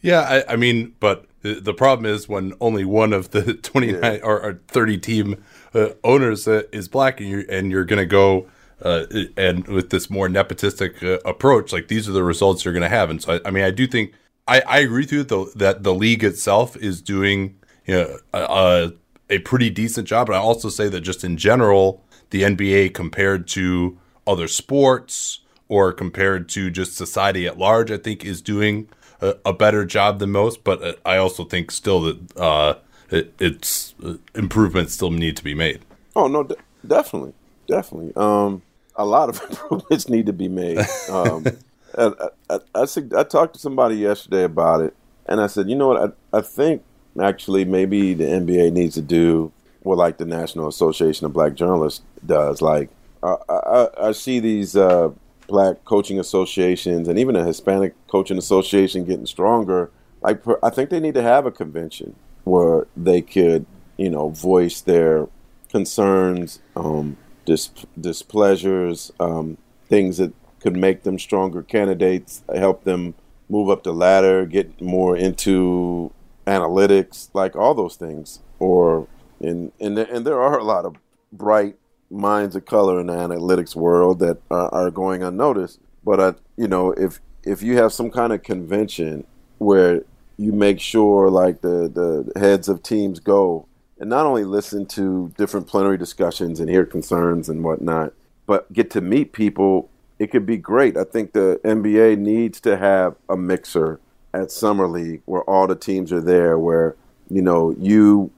[0.00, 4.40] Yeah, I, I mean, but the, problem is when only one of the 29 or,
[4.42, 8.48] or 30 team uh, owners uh, is black and you're, and you're going to go
[8.82, 12.82] uh, and with this more nepotistic uh, approach, like these are the results you're going
[12.82, 13.08] to have.
[13.10, 14.12] And so, I, I mean, I do think
[14.46, 18.38] I, I agree with you though that the league itself is doing you know, a,
[18.38, 18.92] a,
[19.30, 20.26] a pretty decent job.
[20.26, 25.92] But I also say that just in general, the NBA compared to other sports or
[25.92, 28.88] compared to just society at large, I think is doing
[29.20, 30.64] a, a better job than most.
[30.64, 32.74] But uh, I also think still that uh,
[33.10, 35.80] it, it's uh, improvements still need to be made.
[36.14, 37.32] Oh no, de- definitely,
[37.66, 38.12] definitely.
[38.16, 38.62] Um,
[38.94, 40.78] a lot of improvements need to be made.
[41.10, 41.44] Um,
[41.98, 44.94] and I, I, I, said- I talked to somebody yesterday about it,
[45.26, 46.14] and I said, you know what?
[46.32, 46.82] I, I think
[47.20, 49.52] actually maybe the NBA needs to do
[49.82, 52.60] what like the National Association of Black Journalists does.
[52.60, 52.90] Like
[53.22, 55.10] I, I, I see these uh,
[55.46, 59.90] black coaching associations and even a Hispanic coaching association getting stronger.
[60.22, 64.80] Like I think they need to have a convention where they could, you know, voice
[64.80, 65.28] their
[65.68, 73.14] concerns, um, dis- displeasures, um, things that could make them stronger candidates, help them
[73.48, 76.12] move up the ladder, get more into
[76.46, 78.40] analytics, like all those things.
[78.58, 79.06] Or
[79.40, 80.96] and and and there are a lot of
[81.32, 81.76] bright
[82.10, 85.80] minds of color in the analytics world that are, are going unnoticed.
[86.04, 89.24] But I, you know, if if you have some kind of convention
[89.58, 90.02] where
[90.36, 93.66] you make sure like the the heads of teams go
[93.98, 98.12] and not only listen to different plenary discussions and hear concerns and whatnot,
[98.46, 99.88] but get to meet people,
[100.18, 100.96] it could be great.
[100.96, 104.00] I think the NBA needs to have a mixer
[104.34, 106.94] at Summer League where all the teams are there, where
[107.30, 108.30] you know you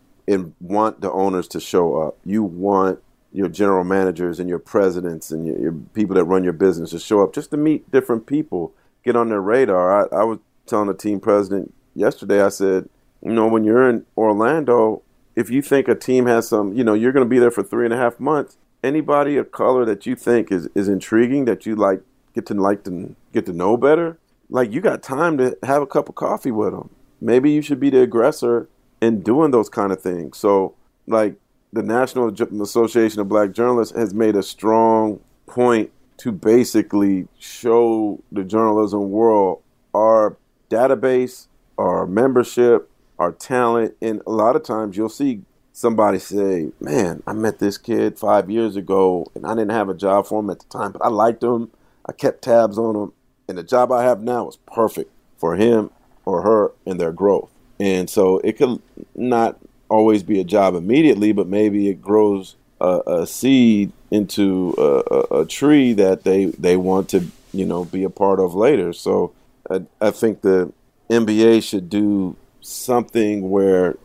[0.61, 2.19] want the owners to show up.
[2.25, 3.01] You want
[3.39, 6.99] your general managers and your presidents and your, your people that run your business to
[6.99, 8.75] show up just to meet different people,
[9.05, 10.13] get on their radar.
[10.13, 12.89] I, I was telling the team president yesterday, I said,
[13.23, 15.03] you know, when you're in Orlando,
[15.37, 17.63] if you think a team has some, you know, you're going to be there for
[17.63, 18.57] three and a half months.
[18.83, 22.01] Anybody of color that you think is, is intriguing that you like
[22.35, 24.19] get to like to get to know better,
[24.51, 26.91] like you got time to have a cup of coffee with them.
[27.21, 28.69] Maybe you should be the aggressor
[29.01, 30.39] in doing those kind of things.
[30.39, 30.75] So,
[31.07, 31.37] like
[31.73, 32.29] the National
[32.63, 39.63] Association of Black Journalists has made a strong point to basically show the journalism world
[39.95, 40.37] our
[40.71, 47.23] database, our membership, our talent, and a lot of times you'll see somebody say, "Man,
[47.27, 50.51] I met this kid five years ago, and I didn't have a job for him
[50.51, 51.71] at the time, but I liked him.
[52.07, 53.13] I kept tabs on him,
[53.47, 55.91] and the job I have now is perfect for him
[56.25, 58.81] or her and their growth." And so it could
[59.15, 65.41] not always be a job immediately, but maybe it grows a, a seed into a,
[65.41, 68.93] a, tree that they they want to you know be a part of later.
[68.93, 69.33] So
[69.71, 70.73] I, I think the
[71.11, 73.97] NBA should do something where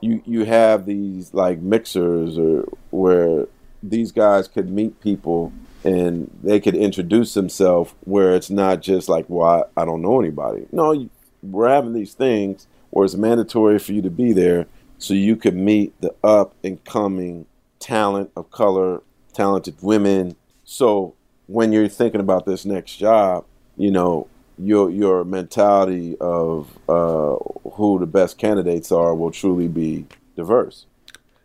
[0.00, 3.46] you you have these like mixers or where
[3.82, 5.52] these guys could meet people
[5.84, 10.20] and they could introduce themselves where it's not just like well I, I don't know
[10.20, 11.08] anybody no
[11.42, 14.66] we're having these things where it's mandatory for you to be there
[15.00, 17.46] so you could meet the up and coming
[17.78, 21.14] talent of color talented women so
[21.46, 23.44] when you're thinking about this next job
[23.76, 24.28] you know
[24.60, 27.36] your your mentality of uh,
[27.72, 30.86] who the best candidates are will truly be diverse.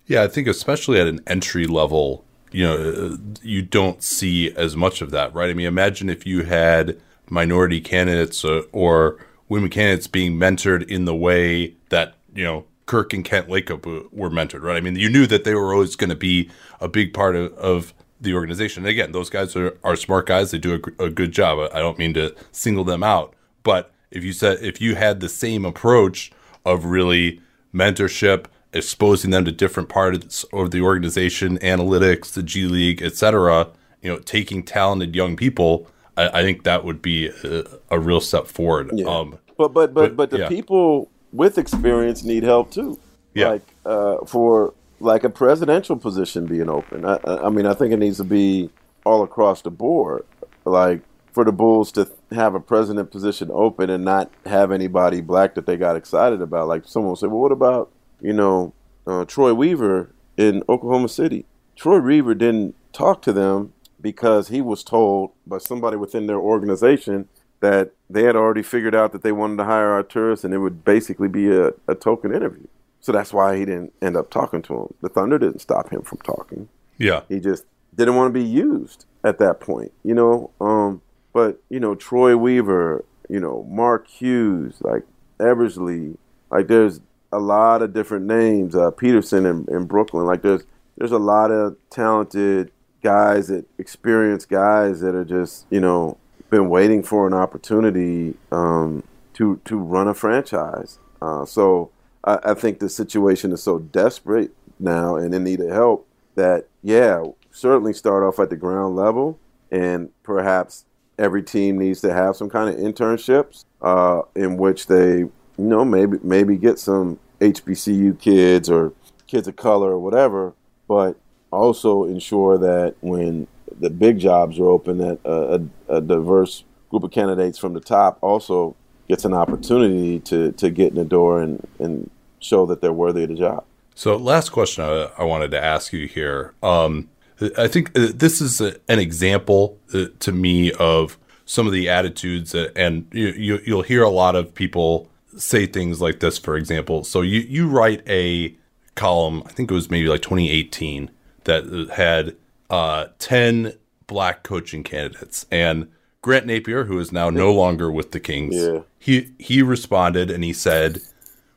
[0.06, 5.02] Yeah, I think especially at an entry level, you know, you don't see as much
[5.02, 5.50] of that, right?
[5.50, 9.18] I mean, imagine if you had minority candidates uh, or
[9.50, 14.30] women candidates being mentored in the way that you know Kirk and Kent Lacob were
[14.30, 14.78] mentored, right?
[14.78, 17.54] I mean, you knew that they were always going to be a big part of,
[17.54, 18.84] of the organization.
[18.84, 20.52] And again, those guys are, are smart guys.
[20.52, 21.70] They do a, a good job.
[21.74, 25.30] I don't mean to single them out, but if you said if you had the
[25.30, 26.32] same approach
[26.66, 27.42] of really
[27.74, 33.72] mentorship, exposing them to different parts of the organization, analytics, the G League, etc.,
[34.02, 38.22] you know, taking talented young people, I, I think that would be a, a real
[38.22, 38.92] step forward.
[38.94, 39.06] Yeah.
[39.06, 40.50] Um, but but but but the yeah.
[40.50, 43.00] people with experience need help too.
[43.34, 43.50] Yeah.
[43.50, 47.06] Like uh, for like a presidential position being open.
[47.06, 48.70] I, I mean, I think it needs to be
[49.06, 50.26] all across the board.
[50.64, 51.02] Like
[51.34, 55.66] for the Bulls to have a president position open and not have anybody black that
[55.66, 56.70] they got excited about.
[56.70, 58.74] Like someone will say, well, what about you know
[59.06, 61.46] uh, Troy Weaver in Oklahoma City?
[61.76, 67.28] Troy Weaver didn't talk to them because he was told by somebody within their organization
[67.66, 70.86] that they had already figured out that they wanted to hire Arturas and it would
[70.86, 72.68] basically be a, a token interview.
[73.02, 74.94] So that's why he didn't end up talking to him.
[75.02, 76.70] The Thunder didn't stop him from talking.
[77.00, 77.22] Yeah.
[77.28, 80.52] He just didn't want to be used at that point, you know.
[80.62, 81.02] Um,
[81.34, 85.04] but you know, Troy Weaver, you know, Mark Hughes, like
[85.40, 86.18] Eversley,
[86.52, 87.02] like there's
[87.32, 88.76] a lot of different names.
[88.76, 90.64] Uh, Peterson in, in Brooklyn, like there's
[90.98, 96.18] there's a lot of talented guys that experienced guys that are just you know
[96.56, 101.00] been waiting for an opportunity um, to to run a franchise.
[101.22, 101.92] Uh, so
[102.24, 106.68] I, I think the situation is so desperate now and in need of help that
[106.82, 109.38] yeah, certainly start off at the ground level
[109.70, 110.86] and perhaps
[111.20, 115.84] every team needs to have some kind of internships uh, in which they you know
[115.84, 118.94] maybe maybe get some HBCU kids or
[119.28, 120.54] kids of color or whatever,
[120.88, 121.18] but
[121.52, 123.46] also ensure that when
[123.80, 127.80] the big jobs are open, that a, a, a diverse group of candidates from the
[127.80, 128.76] top also
[129.08, 132.10] gets an opportunity to, to get in the door and, and
[132.40, 133.64] show that they're worthy of the job.
[133.94, 136.54] So, last question I, I wanted to ask you here.
[136.62, 137.10] Um,
[137.58, 141.90] I think uh, this is a, an example uh, to me of some of the
[141.90, 146.38] attitudes, that, and you, you, you'll hear a lot of people say things like this.
[146.38, 148.56] For example, so you you write a
[148.96, 151.12] column, I think it was maybe like 2018,
[151.44, 152.36] that had
[152.70, 153.74] uh, 10
[154.08, 158.80] black coaching candidates, and Grant Napear, who is now no longer with the Kings, yeah.
[158.98, 161.02] he he responded and he said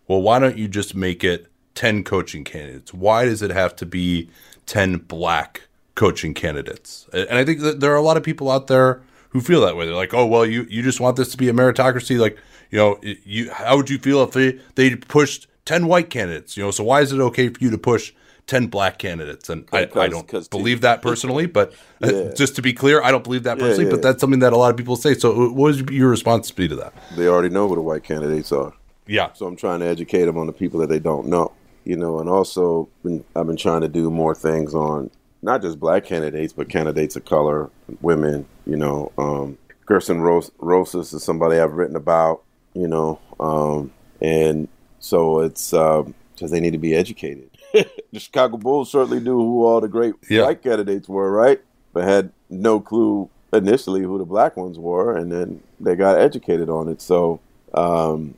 [0.08, 2.92] well, why don't you just make it 10 coaching candidates?
[2.92, 4.30] Why does it have to be
[4.66, 7.06] 10 black coaching candidates?
[7.12, 9.76] And I think that there are a lot of people out there who feel that
[9.76, 9.84] way.
[9.84, 12.18] They're like, oh, well, you, you just want this to be a meritocracy.
[12.18, 12.38] Like,
[12.70, 16.56] you know, you how would you feel if they, they pushed 10 white candidates?
[16.56, 18.12] You know, so why is it okay for you to push
[18.48, 19.48] 10 black candidates?
[19.48, 22.34] And I, I don't believe that personally, but uh, yeah.
[22.34, 23.96] just to be clear, I don't believe that personally, yeah, yeah.
[23.96, 25.14] but that's something that a lot of people say.
[25.14, 26.92] So what would your response be to that?
[27.16, 28.74] They already know who the white candidates are.
[29.06, 29.32] Yeah.
[29.34, 31.52] So I'm trying to educate them on the people that they don't know,
[31.84, 35.10] you know, and also been, I've been trying to do more things on
[35.42, 37.70] not just black candidates, but candidates of color,
[38.00, 39.12] women, you know.
[39.16, 42.42] Um, Gersson Ros- Rosas is somebody I've written about,
[42.74, 44.68] you know, um, and
[44.98, 46.14] so it's because um,
[46.50, 47.50] they need to be educated.
[48.12, 50.44] the Chicago Bulls certainly knew who all the great yeah.
[50.44, 51.60] white candidates were, right?
[51.92, 56.68] But had no clue initially who the black ones were, and then they got educated
[56.68, 57.00] on it.
[57.00, 57.40] So
[57.74, 58.34] um,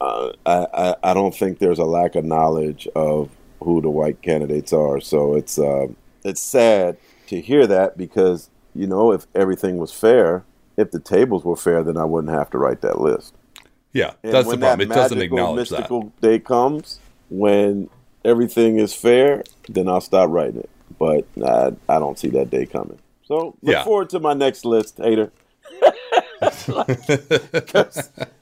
[0.00, 4.72] uh, I, I don't think there's a lack of knowledge of who the white candidates
[4.72, 5.00] are.
[5.00, 5.88] So it's uh,
[6.24, 6.96] it's sad
[7.28, 10.44] to hear that because you know if everything was fair,
[10.76, 13.34] if the tables were fair, then I wouldn't have to write that list.
[13.92, 14.88] Yeah, and that's the problem.
[14.88, 16.20] That it doesn't acknowledge mystical that.
[16.20, 16.98] day comes
[17.28, 17.88] when
[18.24, 20.70] everything is fair, then I'll stop writing it.
[20.98, 22.98] But I, I don't see that day coming.
[23.24, 23.84] So look Yeah.
[23.84, 25.32] forward to my next list, hater.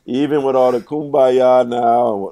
[0.06, 2.26] even with all the kumbaya now,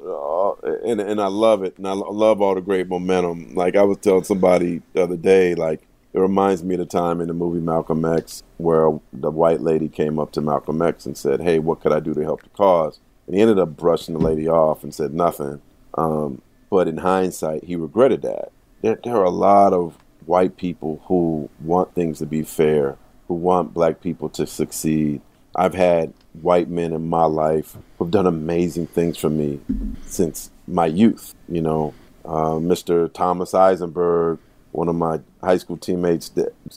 [0.64, 3.54] uh, and and I love it, and I love all the great momentum.
[3.54, 5.82] Like I was telling somebody the other day, like
[6.14, 9.88] it reminds me of the time in the movie Malcolm X where the white lady
[9.88, 12.50] came up to Malcolm X and said, "Hey, what could I do to help the
[12.50, 15.60] cause?" And he ended up brushing the lady off and said nothing.
[15.96, 16.40] Um,
[16.70, 18.52] but in hindsight, he regretted that.
[18.82, 22.96] There, there are a lot of white people who want things to be fair,
[23.26, 25.20] who want black people to succeed.
[25.54, 26.12] I've had
[26.42, 29.60] white men in my life who've done amazing things for me
[30.06, 31.34] since my youth.
[31.48, 31.94] You know,
[32.24, 33.12] uh, Mr.
[33.12, 34.38] Thomas Eisenberg,
[34.72, 36.30] one of my high school teammates'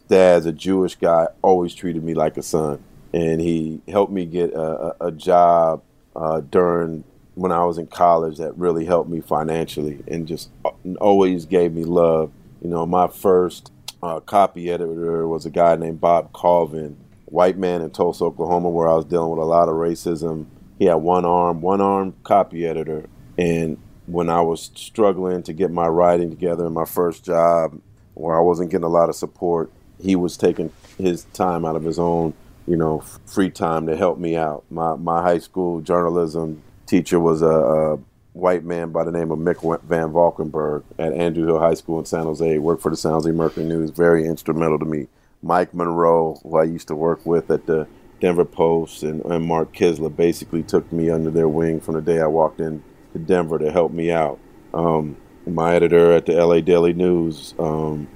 [0.08, 2.84] dad's a Jewish guy, always treated me like a son.
[3.14, 5.84] And he helped me get a, a, job
[6.16, 7.04] uh, during
[7.36, 11.74] when I was in college that really helped me financially and just uh, always gave
[11.74, 12.32] me love.
[12.62, 13.72] You know, my first
[14.04, 18.90] uh, copy editor was a guy named Bob Colvin, white man in Tulsa, Oklahoma, where
[18.90, 20.48] I was dealing with a lot of racism.
[20.78, 23.08] He had one arm, one arm copy editor.
[23.38, 23.78] And
[24.08, 27.80] when I was struggling to get my writing together in my first job,
[28.14, 29.72] where I wasn't getting a lot of support,
[30.02, 32.34] he was taking his time out of his own,
[32.68, 34.66] you know, free time to help me out.
[34.70, 36.62] My my high school journalism
[36.92, 38.00] teacher was a, a
[38.34, 42.06] white man by the name of Mick Van Valkenburg at Andrew Hill High School in
[42.06, 42.58] San Jose.
[42.60, 43.92] Worked for the San Jose Mercury News.
[43.92, 45.08] Very instrumental to me.
[45.42, 47.88] Mike Monroe, who I used to work with at the
[48.20, 52.20] Denver Post, and, and Mark Kiszla basically took me under their wing from the day
[52.20, 52.84] I walked in
[53.14, 54.38] to Denver to help me out.
[54.74, 55.16] Um,
[55.48, 58.10] my editor at the LA Daily News um,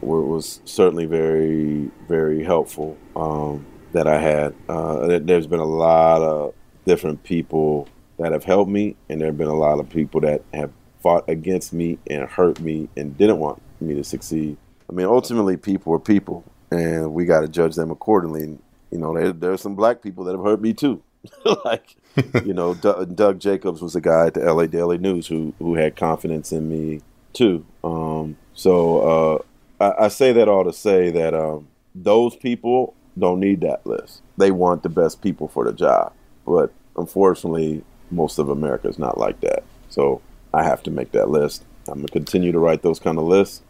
[0.00, 4.54] was certainly very, very helpful um, that I had.
[4.68, 6.54] Uh, there's been a lot of
[6.86, 7.88] different people
[8.18, 11.28] that have helped me, and there have been a lot of people that have fought
[11.28, 14.56] against me and hurt me and didn't want me to succeed.
[14.88, 18.42] I mean, ultimately, people are people, and we got to judge them accordingly.
[18.42, 21.02] And, you know, there, there's some black people that have hurt me too.
[21.64, 21.96] like,
[22.44, 25.74] you know, Doug, Doug Jacobs was a guy at the LA Daily News who who
[25.74, 27.00] had confidence in me
[27.32, 27.64] too.
[27.82, 29.42] Um, so
[29.80, 33.86] uh, I, I say that all to say that um, those people don't need that
[33.86, 34.22] list.
[34.36, 36.12] They want the best people for the job,
[36.46, 39.62] but unfortunately, most of America is not like that.
[39.88, 40.20] So
[40.52, 41.64] I have to make that list.
[41.88, 43.62] I'm gonna continue to write those kind of lists,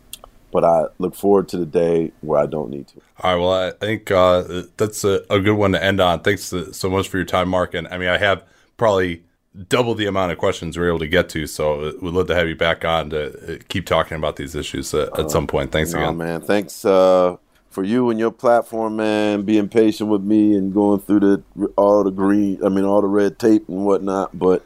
[0.53, 3.01] but I look forward to the day where I don't need to.
[3.23, 3.41] All right.
[3.41, 6.21] Well, I think uh, that's a, a good one to end on.
[6.21, 7.75] Thanks so much for your time, Marc.
[7.75, 8.45] And I mean, I have
[8.77, 9.23] probably
[9.69, 11.47] double the amount of questions we're able to get to.
[11.47, 14.93] So we'd love to have you back on to uh, keep talking about these issues
[14.95, 15.71] uh, at some point.
[15.73, 16.17] Thanks No, again.
[16.17, 16.41] man.
[16.41, 17.37] Thanks uh,
[17.75, 19.43] for you and your platform, man.
[19.43, 23.09] Being patient with me and going through the all the green, I mean, all the
[23.09, 24.39] red tape and whatnot.
[24.39, 24.65] But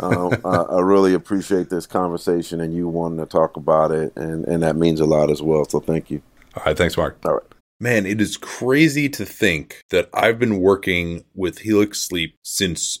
[0.00, 4.44] um, I, I really appreciate this conversation and you wanting to talk about it, and
[4.46, 5.64] and that means a lot as well.
[5.66, 6.22] So thank you.
[6.56, 6.76] All right.
[6.76, 7.18] Thanks, Marc.
[7.26, 7.42] All right.
[7.78, 13.00] Man, it is crazy to think that I've been working with Helix Sleep since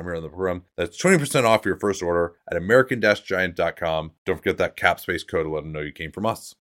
[0.00, 0.64] time here on the program.
[0.76, 4.12] That's 20% off your first order at american-giant.com.
[4.24, 6.54] Don't forget that cap space code to let them know you came from us.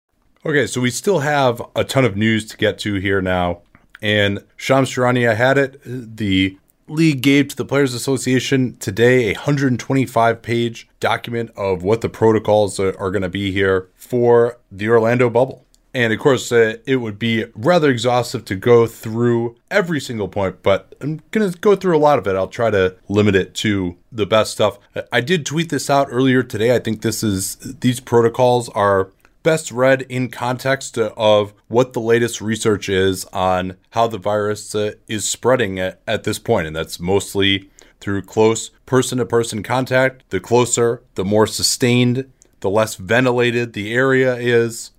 [0.44, 3.62] Okay, so we still have a ton of news to get to here now.
[4.00, 5.80] And Shams Charania had it.
[5.84, 12.08] The league gave to the Players Association today a 125 page document of what the
[12.08, 15.64] protocols are going to be here for the Orlando bubble.
[15.98, 20.62] And of course, uh, it would be rather exhaustive to go through every single point,
[20.62, 22.36] but I'm going to go through a lot of it.
[22.36, 24.78] I'll try to limit it to the best stuff.
[25.10, 26.72] I did tweet this out earlier today.
[26.72, 29.10] I think this is these protocols are
[29.42, 34.92] best read in context of what the latest research is on how the virus uh,
[35.08, 40.22] is spreading at, at this point, and that's mostly through close person to person contact.
[40.30, 42.30] The closer, the more sustained,
[42.60, 44.92] the less ventilated the area is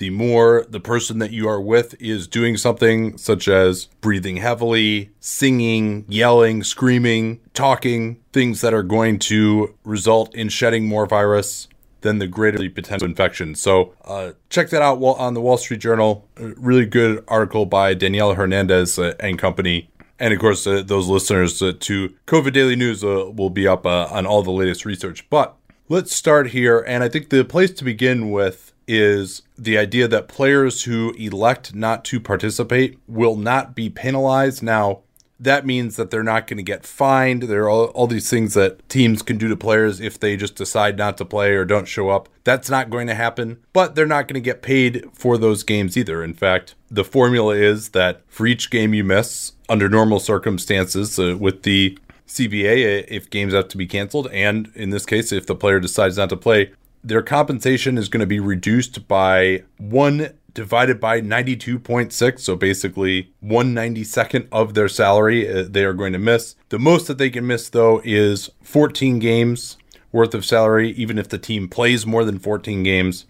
[0.00, 5.10] the more the person that you are with is doing something such as breathing heavily,
[5.20, 11.68] singing, yelling, screaming, talking, things that are going to result in shedding more virus,
[12.00, 13.54] then the greater the potential infection.
[13.54, 16.26] So uh, check that out on the Wall Street Journal.
[16.38, 19.90] A really good article by Danielle Hernandez uh, and company.
[20.18, 23.84] And of course, uh, those listeners uh, to COVID Daily News uh, will be up
[23.84, 25.28] uh, on all the latest research.
[25.28, 25.56] But
[25.90, 26.78] let's start here.
[26.78, 31.74] And I think the place to begin with is the idea that players who elect
[31.76, 34.64] not to participate will not be penalized.
[34.64, 35.02] Now,
[35.38, 37.44] that means that they're not going to get fined.
[37.44, 40.56] There are all, all, these things that teams can do to players if they just
[40.56, 42.28] decide not to play or don't show up.
[42.42, 45.96] That's not going to happen, but they're not going to get paid for those games
[45.96, 46.22] either.
[46.22, 51.36] In fact, the formula is that for each game you miss, under normal circumstances, uh,
[51.38, 55.54] with the CBA, if games have to be canceled, and in this case, if the
[55.54, 56.72] player decides not to play,
[57.02, 64.48] their compensation is going to be reduced by one divided by 92.6 so basically 192nd
[64.50, 66.56] of their salary uh, they are going to miss.
[66.70, 69.76] The most that they can miss though is 14 games
[70.12, 73.26] worth of salary even if the team plays more than 14 games.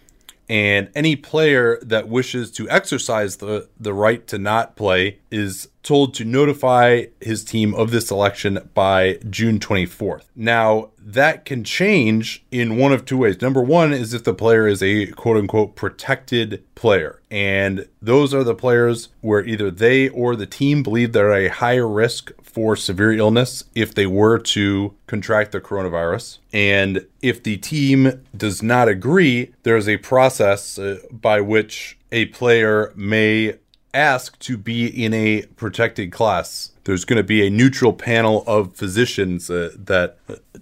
[0.49, 6.15] And any player that wishes to exercise the, the right to not play is told
[6.15, 10.25] to notify his team of this election by June 24th.
[10.37, 13.41] Now, that can change in one of two ways.
[13.41, 17.21] Number one is if the player is a quote unquote protected player.
[17.31, 21.89] And those are the players where either they or the team believe they're a higher
[21.89, 26.39] risk for severe illness if they were to contract the coronavirus.
[26.53, 32.27] And if the team does not agree, there is a process uh, by which a
[32.27, 33.55] player may
[33.93, 36.73] ask to be in a protected class.
[36.85, 40.19] There's going to be a neutral panel of physicians uh, that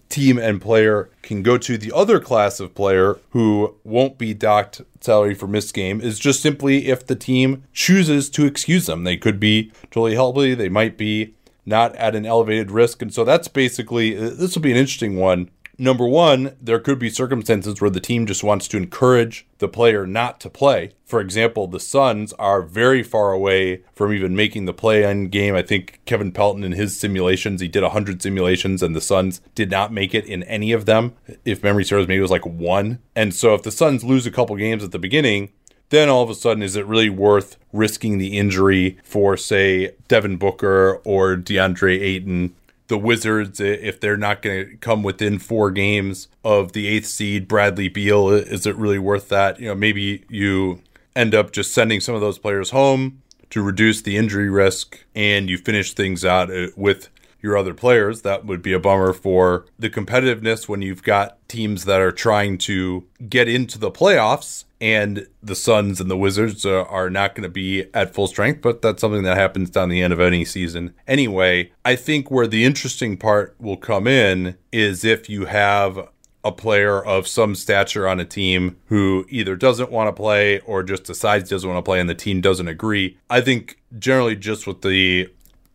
[0.08, 1.78] team and player can go to.
[1.78, 6.40] The other class of player who won't be docked salary for missed game is just
[6.40, 9.04] simply if the team chooses to excuse them.
[9.04, 13.02] They could be totally healthy, they might be not at an elevated risk.
[13.02, 15.50] And so that's basically, uh, this will be an interesting one
[15.80, 20.08] Number one, there could be circumstances where the team just wants to encourage the player
[20.08, 20.90] not to play.
[21.04, 25.54] For example, the Suns are very far away from even making the play in game.
[25.54, 29.70] I think Kevin Pelton in his simulations, he did 100 simulations and the Suns did
[29.70, 31.14] not make it in any of them.
[31.44, 32.98] If memory serves, maybe it was like one.
[33.14, 35.50] And so if the Suns lose a couple games at the beginning,
[35.90, 40.36] then all of a sudden, is it really worth risking the injury for, say, Devin
[40.36, 42.54] Booker or DeAndre Ayton
[42.88, 47.46] the Wizards, if they're not going to come within four games of the eighth seed,
[47.46, 49.60] Bradley Beal, is it really worth that?
[49.60, 50.82] You know, maybe you
[51.14, 55.48] end up just sending some of those players home to reduce the injury risk and
[55.48, 57.08] you finish things out uh, with
[57.40, 58.22] your other players.
[58.22, 62.58] That would be a bummer for the competitiveness when you've got teams that are trying
[62.58, 67.48] to get into the playoffs and the Suns and the Wizards are not going to
[67.48, 70.94] be at full strength, but that's something that happens down the end of any season.
[71.06, 76.08] Anyway, I think where the interesting part will come in is if you have
[76.44, 80.84] a player of some stature on a team who either doesn't want to play or
[80.84, 83.18] just decides doesn't want to play and the team doesn't agree.
[83.28, 85.28] I think generally just with the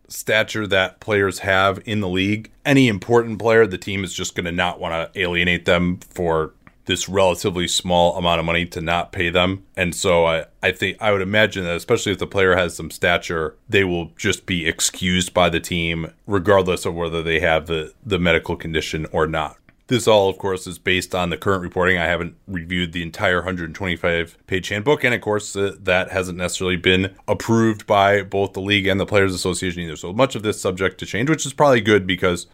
[0.08, 4.46] stature that players have in the league, any important player, the team is just going
[4.46, 6.54] to not want to alienate them for
[6.86, 9.64] this relatively small amount of money to not pay them.
[9.76, 12.92] And so I, I think I would imagine that especially if the player has some
[12.92, 17.94] stature, they will just be excused by the team regardless of whether they have the,
[18.06, 19.58] the medical condition or not.
[19.88, 21.98] This all, of course, is based on the current reporting.
[21.98, 26.78] I haven't reviewed the entire 125 page handbook, and of course, uh, that hasn't necessarily
[26.78, 29.98] been approved by both the league and the Players Association either.
[29.98, 32.48] So much of this subject to change, which is probably good because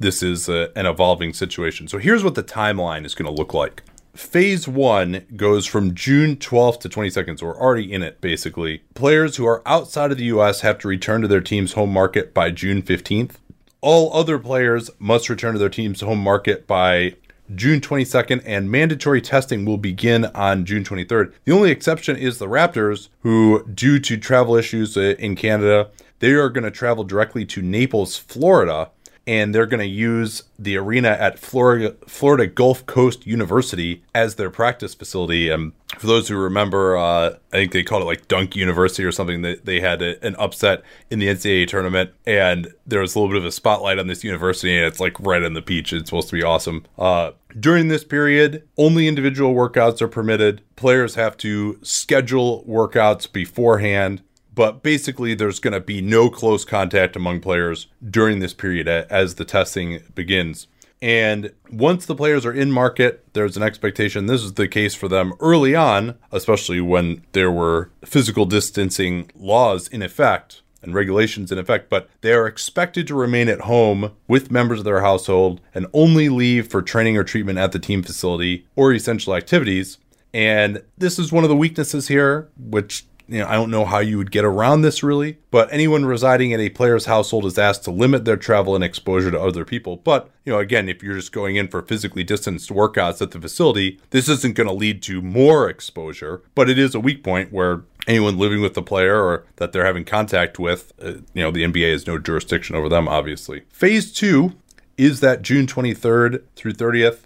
[0.00, 1.86] this is a, an evolving situation.
[1.86, 3.82] So here's what the timeline is going to look like.
[4.14, 8.82] Phase one goes from June 12th to 22nd, so we're already in it basically.
[8.94, 12.34] Players who are outside of the US have to return to their team's home market
[12.34, 13.34] by June 15th.
[13.80, 17.14] All other players must return to their team's home market by
[17.54, 21.32] June 22nd, and mandatory testing will begin on June 23rd.
[21.44, 25.88] The only exception is the Raptors, who, due to travel issues uh, in Canada,
[26.20, 28.90] they are going to travel directly to Naples, Florida,
[29.30, 34.50] and they're going to use the arena at Florida, Florida Gulf Coast University as their
[34.50, 35.48] practice facility.
[35.48, 39.12] And for those who remember, uh, I think they called it like Dunk University or
[39.12, 39.42] something.
[39.42, 43.32] That they had a, an upset in the NCAA tournament, and there was a little
[43.32, 45.92] bit of a spotlight on this university, and it's like right on the beach.
[45.92, 46.84] It's supposed to be awesome.
[46.98, 50.60] Uh, during this period, only individual workouts are permitted.
[50.74, 54.22] Players have to schedule workouts beforehand
[54.60, 59.36] but basically there's going to be no close contact among players during this period as
[59.36, 60.66] the testing begins.
[61.00, 65.08] And once the players are in market, there's an expectation this is the case for
[65.08, 71.56] them early on, especially when there were physical distancing laws in effect and regulations in
[71.56, 75.86] effect, but they are expected to remain at home with members of their household and
[75.94, 79.96] only leave for training or treatment at the team facility or essential activities.
[80.34, 84.00] And this is one of the weaknesses here, which you know, I don't know how
[84.00, 87.84] you would get around this really, but anyone residing in a player's household is asked
[87.84, 89.96] to limit their travel and exposure to other people.
[89.96, 93.40] But, you know, again, if you're just going in for physically distanced workouts at the
[93.40, 97.52] facility, this isn't going to lead to more exposure, but it is a weak point
[97.52, 101.52] where anyone living with the player or that they're having contact with, uh, you know,
[101.52, 103.62] the NBA has no jurisdiction over them, obviously.
[103.70, 104.54] Phase two
[104.98, 107.20] is that June 23rd through 30th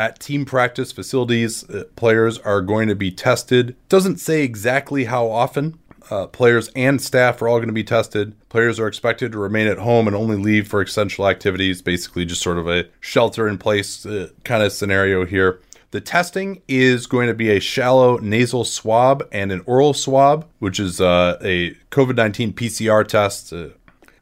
[0.00, 3.76] at team practice facilities, uh, players are going to be tested.
[3.90, 5.78] Doesn't say exactly how often.
[6.10, 8.34] Uh, players and staff are all going to be tested.
[8.48, 12.40] Players are expected to remain at home and only leave for essential activities, basically, just
[12.40, 15.60] sort of a shelter in place uh, kind of scenario here.
[15.90, 20.80] The testing is going to be a shallow nasal swab and an oral swab, which
[20.80, 23.52] is uh, a COVID 19 PCR test.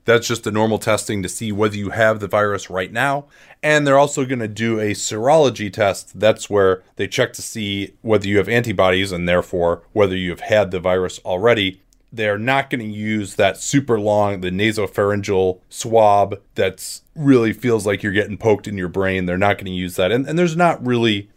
[0.08, 3.26] That's just the normal testing to see whether you have the virus right now.
[3.62, 6.18] And they're also going to do a serology test.
[6.18, 10.40] That's where they check to see whether you have antibodies and therefore whether you have
[10.40, 11.82] had the virus already.
[12.10, 18.02] They're not going to use that super long, the nasopharyngeal swab that's really feels like
[18.02, 19.26] you're getting poked in your brain.
[19.26, 20.10] They're not going to use that.
[20.10, 21.28] And, and there's not really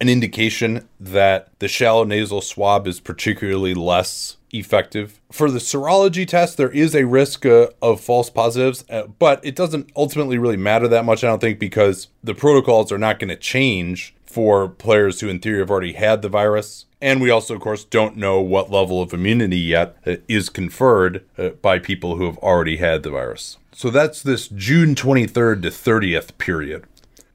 [0.00, 5.20] an indication that the shallow nasal swab is particularly less effective.
[5.30, 9.54] For the serology test, there is a risk uh, of false positives, uh, but it
[9.54, 13.28] doesn't ultimately really matter that much, I don't think, because the protocols are not going
[13.28, 16.86] to change for players who, in theory, have already had the virus.
[17.00, 21.24] And we also, of course, don't know what level of immunity yet uh, is conferred
[21.36, 23.58] uh, by people who have already had the virus.
[23.72, 26.84] So that's this June 23rd to 30th period.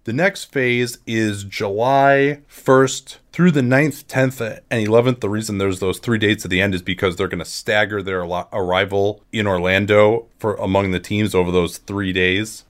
[0.06, 5.20] The next phase is July 1st through the 9th, 10th, and 11th.
[5.20, 8.04] The reason there's those three dates at the end is because they're going to stagger
[8.04, 12.66] their arrival in Orlando for among the teams over those three days.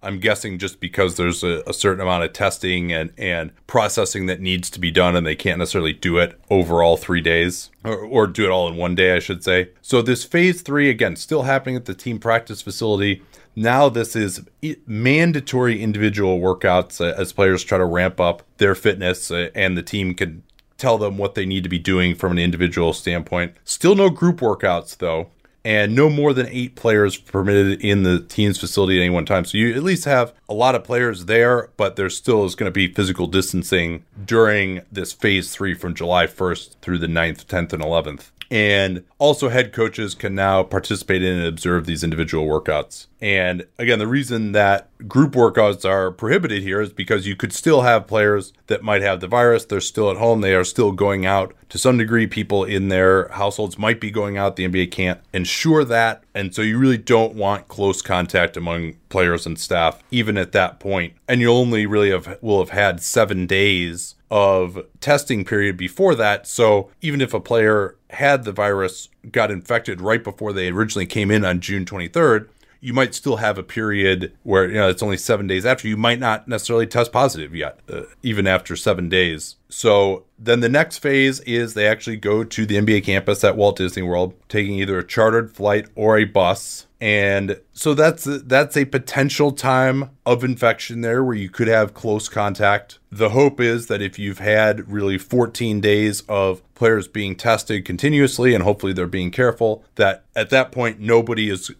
[0.00, 4.40] I'm guessing just because there's a, a, certain amount of testing and, and processing that
[4.40, 7.96] needs to be done, and they can't necessarily do it over all three days, or,
[7.96, 9.70] or do it all in one day, I should say.
[9.82, 13.22] So, this phase three, again, still happening at the team practice facility.
[13.56, 14.42] Now, this is
[14.86, 19.82] mandatory individual workouts uh, as players try to ramp up their fitness, uh, and the
[19.82, 20.42] team can
[20.76, 23.54] tell them what they need to be doing from an individual standpoint.
[23.64, 25.30] Still no group workouts, though
[25.66, 29.44] and no more than eight players permitted in the team's facility at any one time.
[29.44, 32.68] So you at least have a lot of players there, but there still is going
[32.68, 37.72] to be physical distancing during this phase three from July 1st through the 9th, 10th,
[37.72, 38.30] and 11th.
[38.50, 43.06] And also, head coaches can now participate in and observe these individual workouts.
[43.20, 47.82] And again, the reason that group workouts are prohibited here is because you could still
[47.82, 49.64] have players that might have the virus.
[49.64, 50.42] They're still at home.
[50.42, 52.26] They are still going out to some degree.
[52.26, 54.56] People in their households might be going out.
[54.56, 56.22] The NBA can't ensure that.
[56.34, 60.78] And so you really don't want close contact among players and staff, even at that
[60.78, 61.14] point.
[61.26, 66.46] And you only really have, will have had seven days of testing period before that.
[66.46, 71.30] So even if a player had the virus, got infected right before they originally came
[71.30, 72.48] in on June 23rd,
[72.80, 75.96] you might still have a period where you know it's only seven days after you
[75.96, 80.98] might not necessarily test positive yet uh, even after seven days so then the next
[80.98, 84.98] phase is they actually go to the nba campus at walt disney world taking either
[84.98, 91.02] a chartered flight or a bus and so that's that's a potential time of infection
[91.02, 92.98] there where you could have close contact.
[93.12, 98.54] The hope is that if you've had really 14 days of players being tested continuously
[98.54, 101.70] and hopefully they're being careful that at that point nobody is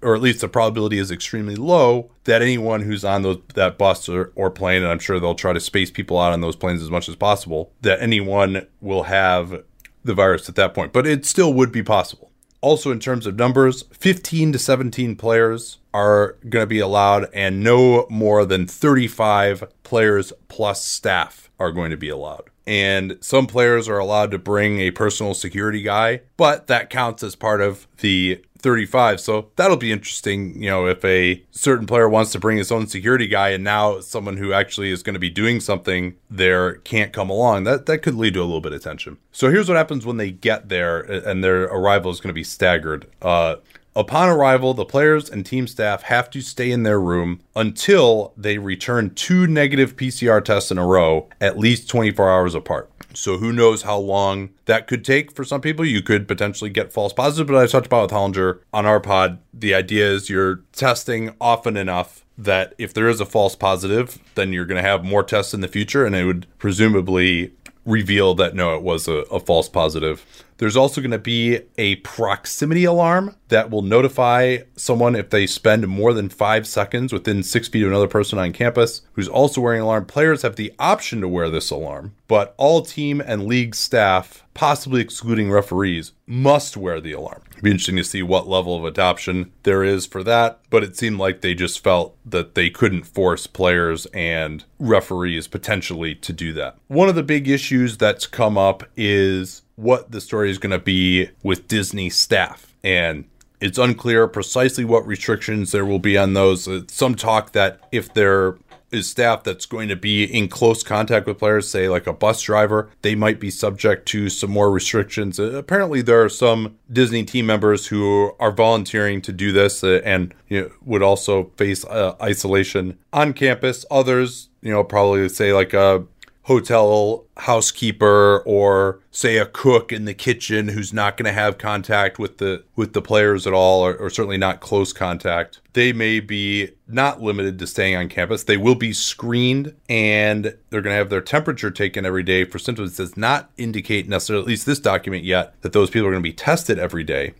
[0.00, 4.08] or at least the probability is extremely low that anyone who's on those that bus
[4.08, 6.82] or, or plane and I'm sure they'll try to space people out on those planes
[6.82, 9.62] as much as possible that anyone will have
[10.04, 13.34] the virus at that point but it still would be possible also, in terms of
[13.34, 19.64] numbers, 15 to 17 players are going to be allowed, and no more than 35
[19.82, 22.50] players plus staff are going to be allowed.
[22.64, 27.34] And some players are allowed to bring a personal security guy, but that counts as
[27.34, 29.20] part of the 35.
[29.20, 32.86] So that'll be interesting, you know, if a certain player wants to bring his own
[32.86, 37.12] security guy and now someone who actually is going to be doing something there can't
[37.12, 37.64] come along.
[37.64, 39.18] That that could lead to a little bit of tension.
[39.32, 42.44] So here's what happens when they get there and their arrival is going to be
[42.44, 43.06] staggered.
[43.20, 43.56] Uh
[43.94, 48.56] Upon arrival, the players and team staff have to stay in their room until they
[48.56, 52.90] return two negative PCR tests in a row, at least 24 hours apart.
[53.16, 55.84] So who knows how long that could take for some people.
[55.84, 59.38] You could potentially get false positive, but I've talked about with Hollinger on our pod.
[59.52, 64.52] The idea is you're testing often enough that if there is a false positive, then
[64.52, 67.52] you're going to have more tests in the future, and it would presumably
[67.84, 70.24] reveal that no, it was a, a false positive.
[70.62, 75.88] There's also going to be a proximity alarm that will notify someone if they spend
[75.88, 79.80] more than five seconds within six feet of another person on campus who's also wearing
[79.80, 80.04] an alarm.
[80.04, 85.00] Players have the option to wear this alarm, but all team and league staff, possibly
[85.00, 87.42] excluding referees, must wear the alarm.
[87.50, 90.96] It'd be interesting to see what level of adoption there is for that, but it
[90.96, 96.52] seemed like they just felt that they couldn't force players and referees potentially to do
[96.52, 96.78] that.
[96.86, 100.78] One of the big issues that's come up is what the story is going to
[100.78, 102.72] be with Disney staff.
[102.84, 103.24] And
[103.60, 106.68] it's unclear precisely what restrictions there will be on those.
[106.88, 108.56] Some talk that if there
[108.92, 112.42] is staff that's going to be in close contact with players, say like a bus
[112.42, 115.40] driver, they might be subject to some more restrictions.
[115.40, 120.00] Uh, apparently, there are some Disney team members who are volunteering to do this uh,
[120.04, 123.86] and you know, would also face uh, isolation on campus.
[123.90, 126.04] Others, you know, probably say like a
[126.44, 132.18] hotel housekeeper or say a cook in the kitchen who's not going to have contact
[132.18, 136.20] with the with the players at all or, or, certainly not close contact they may
[136.20, 138.44] be not limited to staying on campus.
[138.44, 142.58] They will be screened and they're going to have their temperature taken every day for
[142.58, 142.96] symptoms.
[142.96, 146.28] Does not indicate necessarily at least this document yet that those people are going to
[146.28, 147.34] be tested every day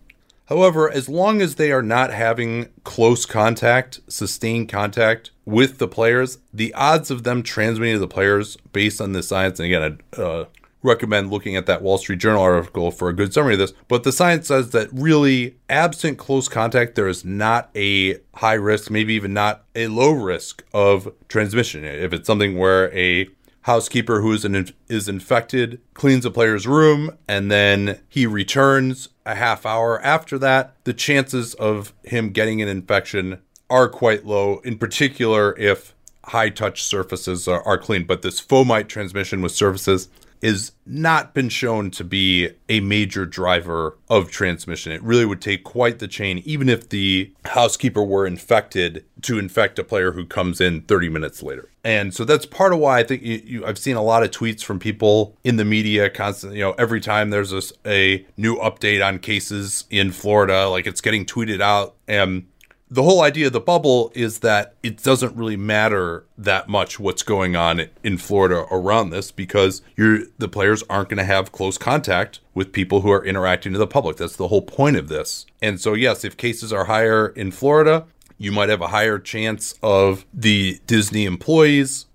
[0.47, 6.39] However, as long as they are not having close contact, sustained contact with the players,
[6.53, 10.21] the odds of them transmitting to the players based on the science, and again, I
[10.21, 10.45] uh,
[10.83, 13.73] recommend looking at that Wall Street Journal article for a good summary of this.
[13.87, 18.91] But the science says that really, absent close contact, there is not a high risk,
[18.91, 21.85] maybe even not a low risk of transmission.
[21.85, 23.29] If it's something where a
[23.63, 29.35] housekeeper who is an, is infected cleans a player's room and then he returns a
[29.35, 30.75] half hour after that.
[30.83, 33.39] The chances of him getting an infection
[33.69, 35.95] are quite low in particular if
[36.25, 38.05] high touch surfaces are, are clean.
[38.05, 40.09] But this fomite transmission with surfaces
[40.43, 44.91] is not been shown to be a major driver of transmission.
[44.91, 49.79] It really would take quite the chain, even if the housekeeper were infected, to infect
[49.79, 51.69] a player who comes in 30 minutes later.
[51.85, 54.31] And so that's part of why I think you, you, I've seen a lot of
[54.31, 56.59] tweets from people in the media constantly.
[56.59, 61.01] You know, every time there's a, a new update on cases in Florida, like it's
[61.01, 61.95] getting tweeted out.
[62.05, 62.47] And
[62.93, 67.23] the whole idea of the bubble is that it doesn't really matter that much what's
[67.23, 72.39] going on in Florida around this because the players aren't going to have close contact
[72.53, 74.17] with people who are interacting to the public.
[74.17, 75.47] That's the whole point of this.
[75.59, 78.05] And so yes, if cases are higher in Florida,
[78.37, 82.05] you might have a higher chance of the Disney employees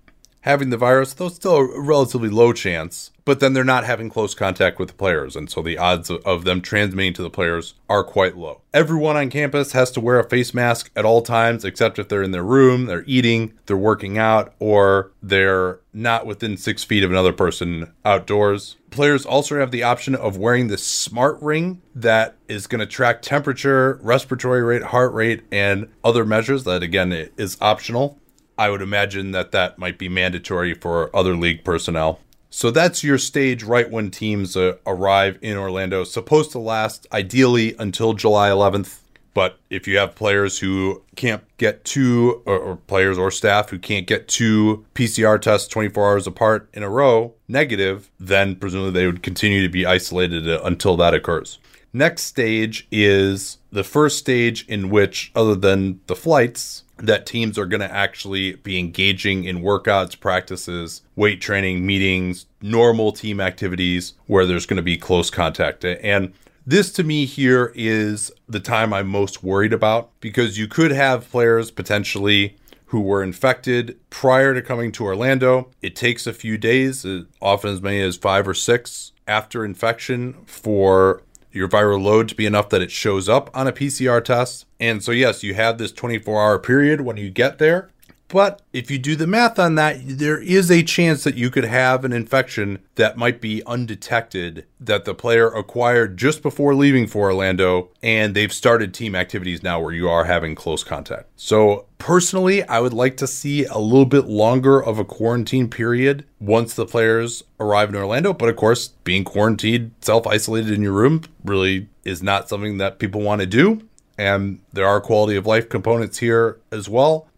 [0.41, 3.11] having the virus, though still a relatively low chance.
[3.29, 6.45] But then they're not having close contact with the players, and so the odds of
[6.45, 8.61] them transmitting to the players are quite low.
[8.73, 12.23] Everyone on campus has to wear a face mask at all times, except if they're
[12.23, 17.11] in their room, they're eating, they're working out, or they're not within six feet of
[17.11, 18.77] another person outdoors.
[18.89, 23.21] Players also have the option of wearing this smart ring that is going to track
[23.21, 28.17] temperature, respiratory rate, heart rate, and other measures that, again, is optional.
[28.57, 32.21] I would imagine that that might be mandatory for other league personnel.
[32.49, 36.03] So that's your stage right when teams uh, arrive in Orlando.
[36.03, 38.99] Supposed to last ideally until July 11th.
[39.35, 43.77] But if you have players who can't get two, or, or, players or staff who
[43.77, 49.05] can't get two PCR tests 24 hours apart in a row negative, then presumably they
[49.05, 51.59] would continue to be isolated uh, until that occurs.
[51.93, 57.65] Next stage is the first stage in which, other than the flights, that teams are
[57.65, 64.45] going to actually be engaging in workouts, practices, weight training, meetings, normal team activities where
[64.45, 65.85] there's going to be close contact.
[65.85, 66.33] And
[66.65, 71.29] this to me here is the time I'm most worried about because you could have
[71.31, 75.69] players potentially who were infected prior to coming to Orlando.
[75.81, 80.33] It takes a few days, uh, often as many as five or six after infection,
[80.45, 81.21] for
[81.51, 84.65] your viral load to be enough that it shows up on a PCR test.
[84.79, 87.89] And so, yes, you have this 24 hour period when you get there.
[88.29, 91.65] But if you do the math on that, there is a chance that you could
[91.65, 97.31] have an infection that might be undetected that the player acquired just before leaving for
[97.31, 101.27] Orlando, and they've started team activities now where you are having close contact.
[101.35, 106.23] So, personally, I would like to see a little bit longer of a quarantine period
[106.39, 108.31] once the players arrive in Orlando.
[108.33, 112.99] But of course, being quarantined, self isolated in your room really is not something that
[112.99, 113.81] people want to do.
[114.19, 117.28] And there are quality of life components here as well.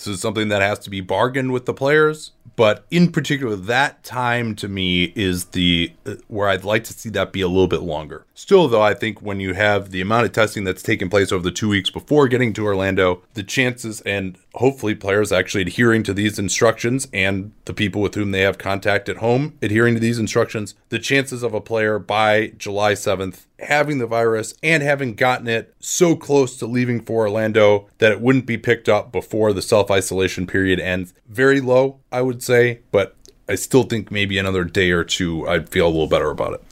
[0.00, 2.32] This is something that has to be bargained with the players.
[2.56, 7.10] But in particular, that time to me is the uh, where I'd like to see
[7.10, 8.24] that be a little bit longer.
[8.42, 11.42] Still, though, I think when you have the amount of testing that's taken place over
[11.42, 16.14] the two weeks before getting to Orlando, the chances and hopefully players actually adhering to
[16.14, 20.18] these instructions and the people with whom they have contact at home adhering to these
[20.18, 25.46] instructions, the chances of a player by July 7th having the virus and having gotten
[25.46, 29.60] it so close to leaving for Orlando that it wouldn't be picked up before the
[29.60, 33.16] self isolation period ends, very low, I would say, but
[33.50, 36.64] I still think maybe another day or two I'd feel a little better about it.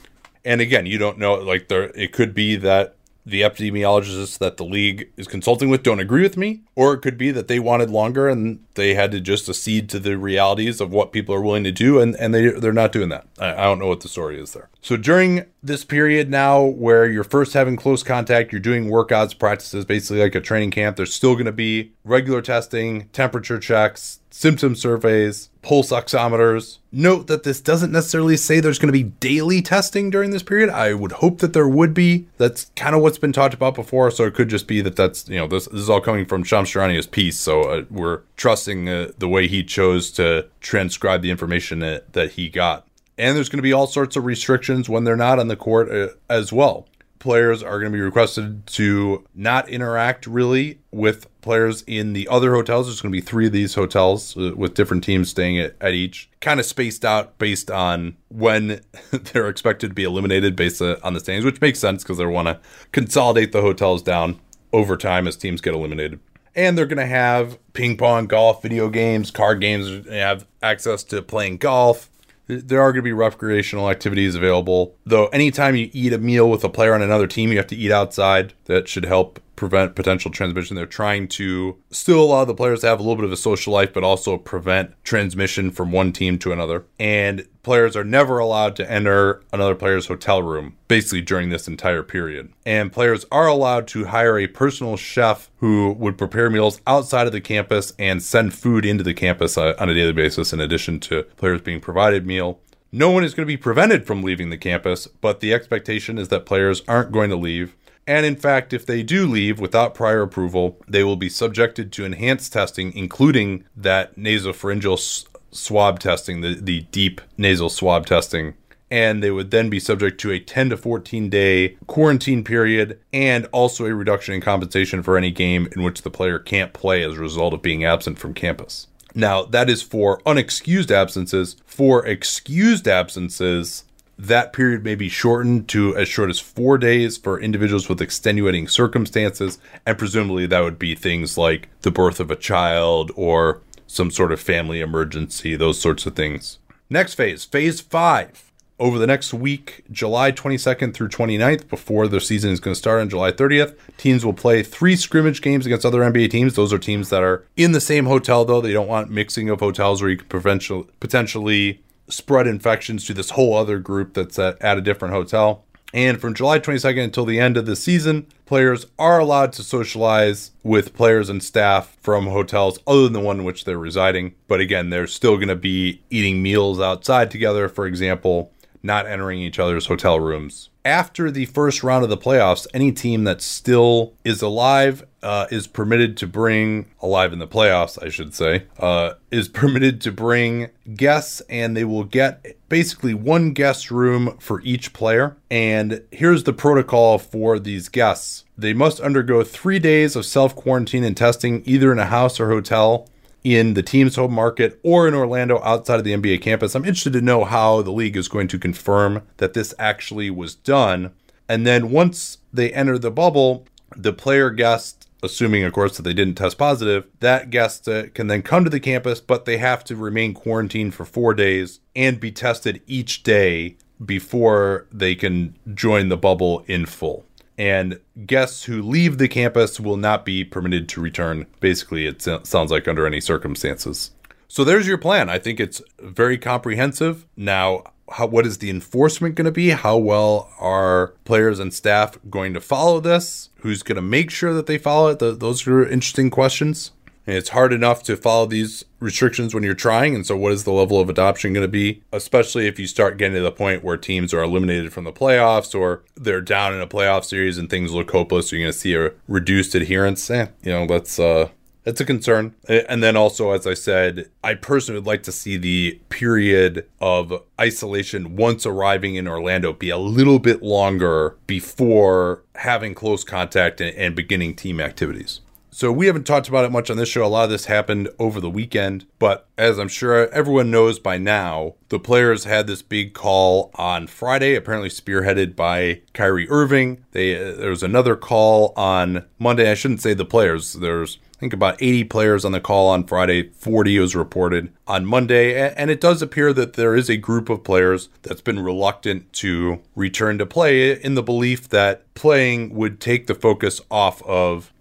[0.45, 2.95] And again, you don't know like there it could be that
[3.29, 7.17] the epidemiologists that the league is consulting with don't agree with me, or it could
[7.17, 10.91] be that they wanted longer and they had to just accede to the realities of
[10.91, 13.27] what people are willing to do, and, and they, they're not doing that.
[13.37, 14.69] I, I don't know what the story is there.
[14.81, 19.85] So during this period now where you're first having close contact, you're doing workouts, practices,
[19.85, 24.75] basically like a training camp, there's still going to be regular testing, temperature checks, symptom
[24.75, 26.79] surveys, pulse oximeters.
[26.91, 30.69] Note that this doesn't necessarily say there's going to be daily testing during this period.
[30.69, 32.27] I would hope that there would be.
[32.37, 34.11] That's kind of what's been talked about before.
[34.11, 36.43] So it could just be that that's, you know, this, this is all coming from
[36.43, 37.39] Shams piece.
[37.39, 42.31] So uh, we're trusting uh, the way he chose to transcribe the information that, that
[42.31, 42.87] he got.
[43.17, 45.91] And there's going to be all sorts of restrictions when they're not on the court
[45.91, 46.87] uh, as well
[47.19, 52.53] players are going to be requested to not interact really with players in the other
[52.53, 52.87] hotels.
[52.87, 55.93] There's going to be three of these hotels uh, with different teams staying at, at
[55.93, 58.81] each, kind of spaced out based on when
[59.11, 62.25] they're expected to be eliminated based uh, on the standings, which makes sense because they
[62.25, 62.59] want to
[62.91, 64.39] consolidate the hotels down
[64.73, 66.19] over time as teams get eliminated.
[66.55, 71.21] And they're going to have ping pong, golf, video games, card games, have access to
[71.21, 72.09] playing golf,
[72.49, 74.95] there are going to be recreational activities available.
[75.05, 77.75] Though, anytime you eat a meal with a player on another team, you have to
[77.75, 78.53] eat outside.
[78.69, 80.75] That should help prevent potential transmission.
[80.75, 83.73] They're trying to still allow the players to have a little bit of a social
[83.73, 86.85] life, but also prevent transmission from one team to another.
[86.99, 92.03] And players are never allowed to enter another player's hotel room, basically during this entire
[92.03, 92.53] period.
[92.63, 97.33] And players are allowed to hire a personal chef who would prepare meals outside of
[97.33, 100.99] the campus and send food into the campus uh, on a daily basis, in addition
[101.01, 102.59] to players being provided meal
[102.91, 106.29] No one is going to be prevented from leaving the campus, but the expectation is
[106.29, 107.75] that players aren't going to leave.
[108.09, 112.05] And in fact, if they do leave without prior approval, they will be subjected to
[112.05, 118.55] enhanced testing, including that nasopharyngeal swab testing, the, the deep nasal swab testing.
[118.89, 123.45] And they would then be subject to a 10 to 14 day quarantine period and
[123.51, 127.15] also a reduction in compensation for any game in which the player can't play as
[127.15, 128.87] a result of being absent from campus.
[129.13, 131.57] Now, that is for unexcused absences.
[131.63, 133.83] For excused absences,
[134.19, 138.67] that period may be shortened to as short as four days for individuals with extenuating
[138.67, 139.59] circumstances.
[139.85, 144.33] And presumably, that would be things like the birth of a child or some sort
[144.33, 146.59] of family emergency, those sorts of things.
[146.89, 148.45] Next phase, phase five.
[148.77, 153.01] Over the next week, July 22nd through 29th, before the season is going to start
[153.01, 156.55] on July 30th, teams will play three scrimmage games against other NBA teams.
[156.55, 158.61] Those are teams that are in the same hotel, though.
[158.61, 163.55] They don't want mixing of hotels where you could potentially spread infections to this whole
[163.55, 165.63] other group that's at, at a different hotel.
[165.93, 170.51] And from July 22nd until the end of the season, players are allowed to socialize
[170.61, 174.35] with players and staff from hotels other than the one in which they're residing.
[174.47, 178.51] But again, they're still going to be eating meals outside together, for example,
[178.81, 180.69] not entering each other's hotel rooms.
[180.85, 185.67] After the first round of the playoffs, any team that still is alive uh, is
[185.67, 190.69] permitted to bring, alive in the playoffs, I should say, uh, is permitted to bring
[190.95, 195.35] guests, and they will get basically one guest room for each player.
[195.51, 201.03] And here's the protocol for these guests they must undergo three days of self quarantine
[201.03, 203.07] and testing, either in a house or hotel
[203.43, 206.75] in the team's home market or in Orlando outside of the NBA campus.
[206.75, 210.55] I'm interested to know how the league is going to confirm that this actually was
[210.55, 211.11] done.
[211.47, 213.65] And then once they enter the bubble,
[213.95, 218.27] the player guest, assuming, of course, that they didn't test positive, that guest uh, can
[218.27, 222.19] then come to the campus, but they have to remain quarantined for four days and
[222.19, 227.25] be tested each day before they can join the bubble in full
[227.59, 231.45] and guests who leave the campus will not be permitted to return.
[231.59, 234.11] Basically, it sounds like under any circumstances.
[234.47, 235.29] So there's your plan.
[235.29, 237.27] I think it's very comprehensive.
[237.35, 237.83] Now,
[238.13, 239.71] how, what is the enforcement going to be?
[239.71, 243.49] How well are players and staff going to follow this?
[243.57, 245.19] Who's going to make sure that they follow it?
[245.19, 246.91] The, those are interesting questions.
[247.27, 250.15] And it's hard enough to follow these restrictions when you're trying.
[250.15, 252.01] And so, what is the level of adoption going to be?
[252.11, 255.77] Especially if you start getting to the point where teams are eliminated from the playoffs
[255.77, 258.51] or they're down in a playoff series and things look hopeless.
[258.51, 260.29] You're going to see a reduced adherence.
[260.29, 261.49] Eh, you know, that's uh,
[261.83, 262.55] that's a concern.
[262.67, 267.33] And then also, as I said, I personally would like to see the period of
[267.59, 273.95] isolation once arriving in Orlando be a little bit longer before having close contact and,
[273.97, 275.41] and beginning team activities.
[275.71, 277.23] So we haven't talked about it much on this show.
[277.23, 281.17] A lot of this happened over the weekend, but as I'm sure everyone knows by
[281.17, 287.05] now, the players had this big call on Friday, apparently spearheaded by Kyrie Irving.
[287.11, 289.69] They uh, there was another call on Monday.
[289.69, 290.73] I shouldn't say the players.
[290.73, 295.05] There's I think about 80 players on the call on Friday, 40 was reported on
[295.05, 295.71] Monday.
[295.71, 299.79] And it does appear that there is a group of players that's been reluctant to
[299.95, 304.73] return to play in the belief that playing would take the focus off of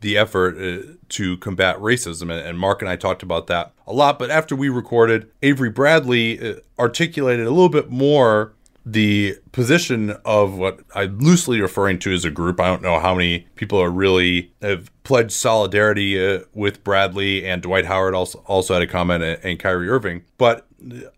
[0.00, 2.30] the effort uh, to combat racism.
[2.30, 4.18] And Marc and I talked about that a lot.
[4.18, 10.56] But after we recorded, Avery Bradley uh, articulated a little bit more the position of
[10.56, 12.60] what I'm loosely referring to as a group.
[12.60, 17.60] I don't know how many people are really have pledged solidarity uh, with Bradley and
[17.60, 20.22] Dwight Howard also also had a comment and, and Kyrie Irving.
[20.38, 20.66] But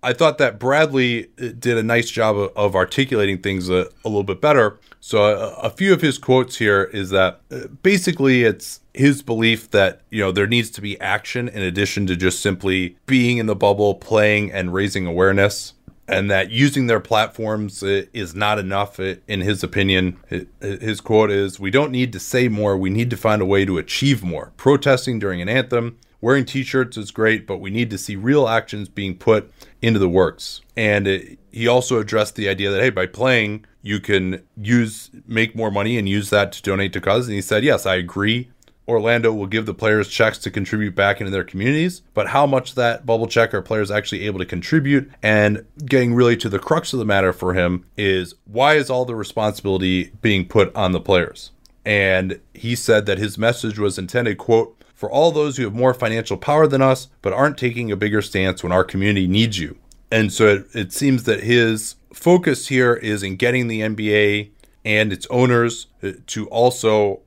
[0.02, 4.24] I thought that Bradley did a nice job of, of articulating things a, a, little
[4.24, 4.78] bit better.
[5.00, 9.70] So a, a, few of his quotes here is that uh, basically it's his belief
[9.70, 13.46] that you know there needs to be action in addition to just simply being in
[13.46, 15.74] the bubble, playing and raising awareness.
[16.08, 20.18] And that using their platforms uh, is not enough, uh, in his opinion.
[20.60, 23.64] His quote is We don't need to say more, we need to find a way
[23.64, 24.52] to achieve more.
[24.56, 28.88] Protesting during an anthem, wearing t-shirts is great but we need to see real actions
[28.88, 29.52] being put
[29.82, 34.00] into the works and it, he also addressed the idea that hey by playing you
[34.00, 37.62] can use make more money and use that to donate to causes and he said
[37.62, 38.48] yes i agree
[38.88, 42.74] Orlando will give the players checks to contribute back into their communities, but how much
[42.74, 45.10] that bubble check are players actually able to contribute?
[45.22, 49.04] And getting really to the crux of the matter for him is why is all
[49.04, 51.52] the responsibility being put on the players?
[51.84, 55.92] And he said that his message was intended, quote, for all those who have more
[55.92, 59.76] financial power than us, but aren't taking a bigger stance when our community needs you.
[60.12, 64.50] And so it, it seems that his focus here is in getting the NBA
[64.84, 67.22] and its owners uh, to also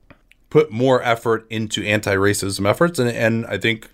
[0.56, 3.90] put more effort into anti-racism efforts, and, and I think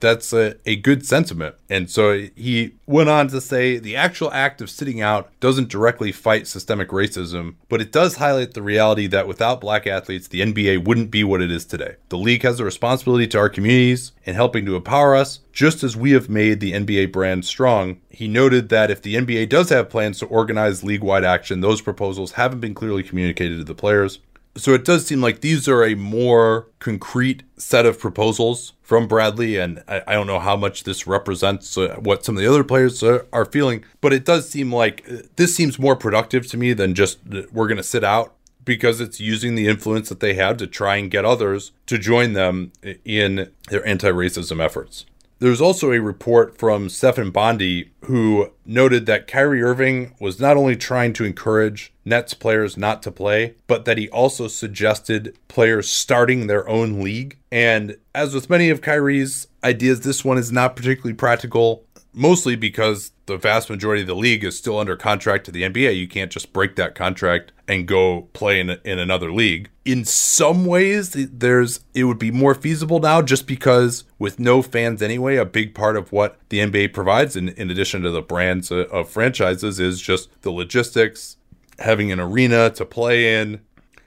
[0.00, 1.56] that's a, a good sentiment.
[1.68, 6.12] And so he went on to say the actual act of sitting out doesn't directly
[6.12, 10.86] fight systemic racism, but it does highlight the reality that without black athletes, the NBA
[10.86, 11.96] wouldn't be what it is today.
[12.08, 15.98] The league has a responsibility to our communities in helping to empower us, just as
[15.98, 18.00] we have made the NBA brand strong.
[18.08, 21.82] He noted that if the NBA does have plans to organize league wide action, those
[21.82, 24.20] proposals haven't been clearly communicated to the players.
[24.56, 29.58] So it does seem like these are a more concrete set of proposals from Bradley,
[29.58, 32.64] and I, I don't know how much this represents uh, what some of the other
[32.64, 36.56] players are, are feeling, but it does seem like uh, this seems more productive to
[36.56, 38.34] me than just uh, we're going to sit out
[38.64, 42.32] because it's using the influence that they have to try and get others to join
[42.32, 42.72] them
[43.04, 45.04] in their anti racism efforts.
[45.38, 50.76] There's also a report from Stefan Bondy who noted that Kyrie Irving was not only
[50.76, 56.46] trying to encourage Nets players not to play, but that he also suggested players starting
[56.46, 57.36] their own league.
[57.52, 61.84] And as with many of Kyrie's ideas, this one is not particularly practical
[62.16, 65.96] mostly because the vast majority of the league is still under contract to the NBA.
[65.96, 69.70] You can't just break that contract and go play in, in another league.
[69.84, 75.02] In some ways, there's it would be more feasible now just because with no fans
[75.02, 78.70] anyway, a big part of what the NBA provides in, in addition to the brands
[78.70, 81.36] of, of franchises is just the logistics,
[81.78, 83.60] having an arena to play in,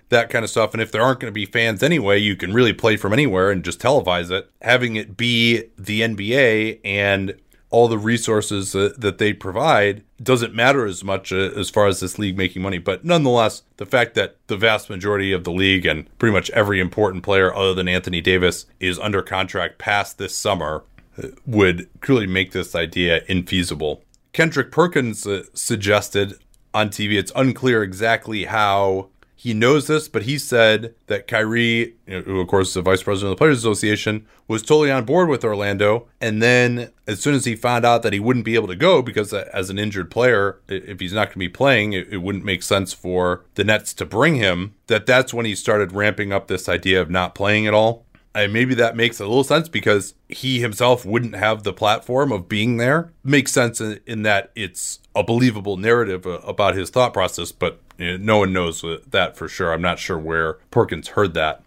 [0.10, 0.74] that kind of stuff.
[0.74, 3.52] And if there aren't going to be fans anyway, you can really play from anywhere
[3.52, 4.50] and just televise it.
[4.62, 7.36] Having it be the NBA and
[7.70, 12.00] all the resources uh, that they provide doesn't matter as much uh, as far as
[12.00, 12.78] this league making money.
[12.78, 16.80] But nonetheless, the fact that the vast majority of the league and pretty much every
[16.80, 20.84] important player other than Anthony Davis is under contract past this summer
[21.22, 24.02] uh, would clearly make this idea infeasible.
[24.34, 26.36] Kendrick Perkins uh, suggested
[26.74, 29.10] on TV, it's unclear exactly how
[29.40, 33.32] he knows this, but he said that Kyrie, who of course is the vice president
[33.32, 36.10] of the Players Association, was totally on board with Orlando.
[36.20, 39.02] And then, as soon as he found out that he wouldn't be able to go
[39.02, 42.18] because, uh, as an injured player, if he's not going to be playing, it, it
[42.18, 44.76] wouldn't make sense for the Nets to bring him.
[44.88, 48.04] That that's when he started ramping up this idea of not playing at all.
[48.36, 52.50] And maybe that makes a little sense because he himself wouldn't have the platform of
[52.50, 53.14] being there.
[53.24, 57.80] Makes sense in, in that it's a believable narrative uh, about his thought process, but
[58.00, 59.74] no one knows that for sure.
[59.74, 61.62] I'm not sure where Perkins heard that.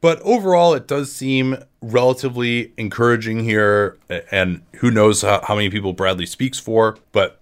[0.00, 3.98] But overall, it does seem relatively encouraging here.
[4.30, 6.98] And who knows how, many people Bradley speaks for.
[7.12, 7.40] But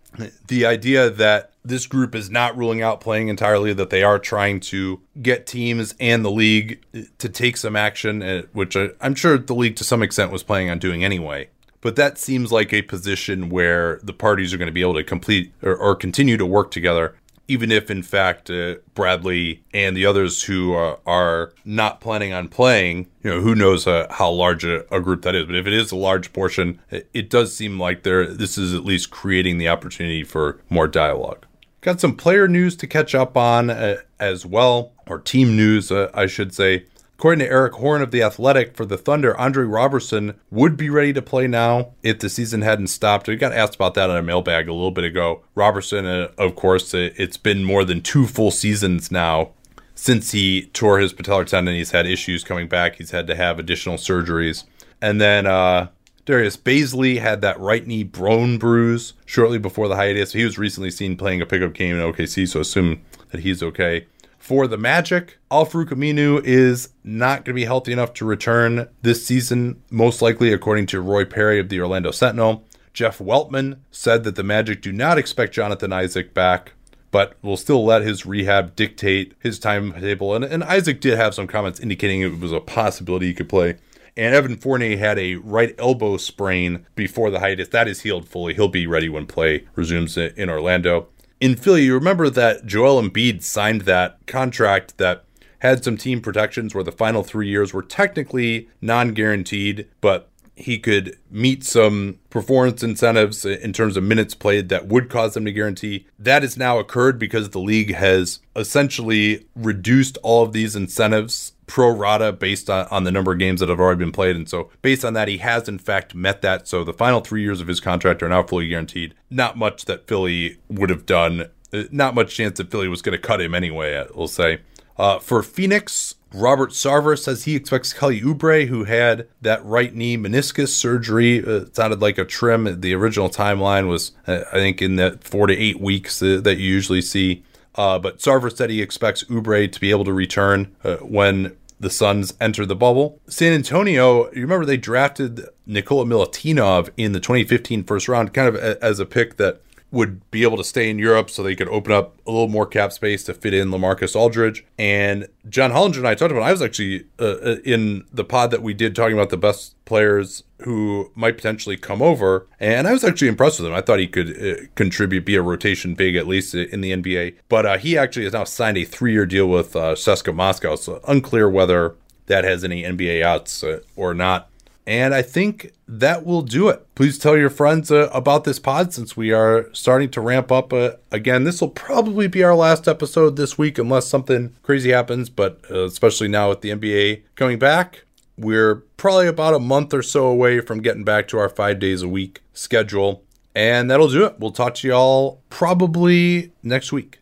[0.48, 4.60] the idea that this group is not ruling out playing entirely, that they are trying
[4.60, 6.80] to get teams and the league
[7.18, 10.70] to take some action, uh, which I'm sure the league to some extent was planning
[10.70, 11.48] on doing anyway.
[11.80, 15.04] But that seems like a position where the parties are going to be able to
[15.04, 17.16] complete or, or continue to work together
[17.48, 22.48] even if in fact uh, Bradley and the others who are, are, not planning on
[22.48, 25.46] playing, you know, who knows uh, how large a, a, group that is.
[25.46, 28.72] But if it is a large portion, it, it does seem like there this is
[28.74, 31.44] at least creating the opportunity for more dialogue.
[31.80, 36.10] Got some player news to catch up on uh, as well, or team news, uh,
[36.14, 36.86] I should say.
[37.18, 41.14] According to Erik Horne of The Athletic, for the Thunder, Andre Roberson would be ready
[41.14, 43.26] to play now if the season hadn't stopped.
[43.26, 45.42] We got asked about that on a mailbag a little bit ago.
[45.54, 49.52] Roberson, uh, of course, uh, it's been more than two full seasons now
[49.94, 51.74] since he tore his patellar tendon.
[51.74, 54.64] He's had issues coming back, he's had to have additional surgeries.
[55.00, 55.88] And then, uh,
[56.26, 60.32] Darius Bazley had that right knee bone bruise shortly before the hiatus.
[60.32, 63.00] He was recently seen playing a pickup game in OKC, so assume
[63.30, 64.06] that he's okay.
[64.46, 69.26] For the Magic, Al-Farouq Aminu is not going to be healthy enough to return this
[69.26, 72.62] season, most likely, according to Roy Parry of the Orlando Sentinel.
[72.92, 76.74] Jeff Weltman said that the Magic do not expect Jonathan Isaac back,
[77.10, 80.32] but will still let his rehab dictate his timetable.
[80.32, 83.78] And, and Isaac did have some comments indicating it was a possibility he could play.
[84.16, 87.68] And Evan Fournier had a right elbow sprain before the hiatus.
[87.70, 88.54] That is healed fully.
[88.54, 91.08] He'll be ready when play resumes in Orlando
[91.46, 95.22] in Philly, you remember that Joel Embiid signed that contract that
[95.60, 100.78] had some team protections where the final three years were technically non guaranteed, but he
[100.78, 105.52] could meet some performance incentives in terms of minutes played that would cause him to
[105.52, 106.06] guarantee.
[106.18, 111.90] That has now occurred because the league has essentially reduced all of these incentives pro
[111.90, 114.34] rata based on, on the number of games that have already been played.
[114.34, 116.66] And so, based on that, he has in fact met that.
[116.66, 119.14] So, the final three years of his contract are now fully guaranteed.
[119.28, 121.50] Not much that Philly would have done.
[121.72, 124.60] Uh, not much chance that Philly was going to cut him anyway, we'll say.
[124.98, 130.16] Uh, for Phoenix, Robert Sarver says he expects Kelly Oubre, who had that right knee
[130.16, 132.80] meniscus surgery, uh, sounded like a trim.
[132.80, 136.58] The original timeline was, uh, I think, in that four to eight weeks uh, that
[136.58, 137.44] you usually see.
[137.74, 141.90] Uh, but Sarver said he expects Oubre to be able to return uh, when the
[141.90, 143.20] Suns enter the bubble.
[143.28, 148.56] San Antonio, you remember they drafted Nikola Milutinov in the 2015 first round, kind of
[148.56, 149.60] as a pick that
[149.92, 152.66] would be able to stay in Europe so they could open up a little more
[152.66, 154.64] cap space to fit in LaMarcus Aldridge.
[154.78, 158.50] And John Hollinger and I talked about, I was actually uh, uh, in the pod
[158.50, 162.46] that we did talking about the best players who might potentially come over.
[162.58, 163.74] And I was actually impressed with him.
[163.74, 167.36] I thought he could uh, contribute, be a rotation big, at least in the NBA.
[167.48, 170.74] But uh, he actually has now signed a three year deal with uh, CSKA Moscow.
[170.76, 171.94] So unclear whether
[172.26, 174.50] that has any NBA outs uh, or not.
[174.86, 176.86] And I think that will do it.
[176.94, 180.72] Please tell your friends uh, about this pod since we are starting to ramp up
[180.72, 181.42] uh, again.
[181.42, 185.84] This will probably be our last episode this week unless something crazy happens, but uh,
[185.84, 188.04] especially now with the NBA coming back,
[188.38, 192.02] we're probably about a month or so away from getting back to our five days
[192.02, 193.24] a week schedule.
[193.56, 194.38] And that'll do it.
[194.38, 197.18] We'll talk to y'all probably next week.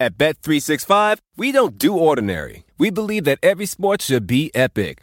[0.00, 2.64] At Bet365, we don't do ordinary.
[2.78, 5.02] We believe that every sport should be epic.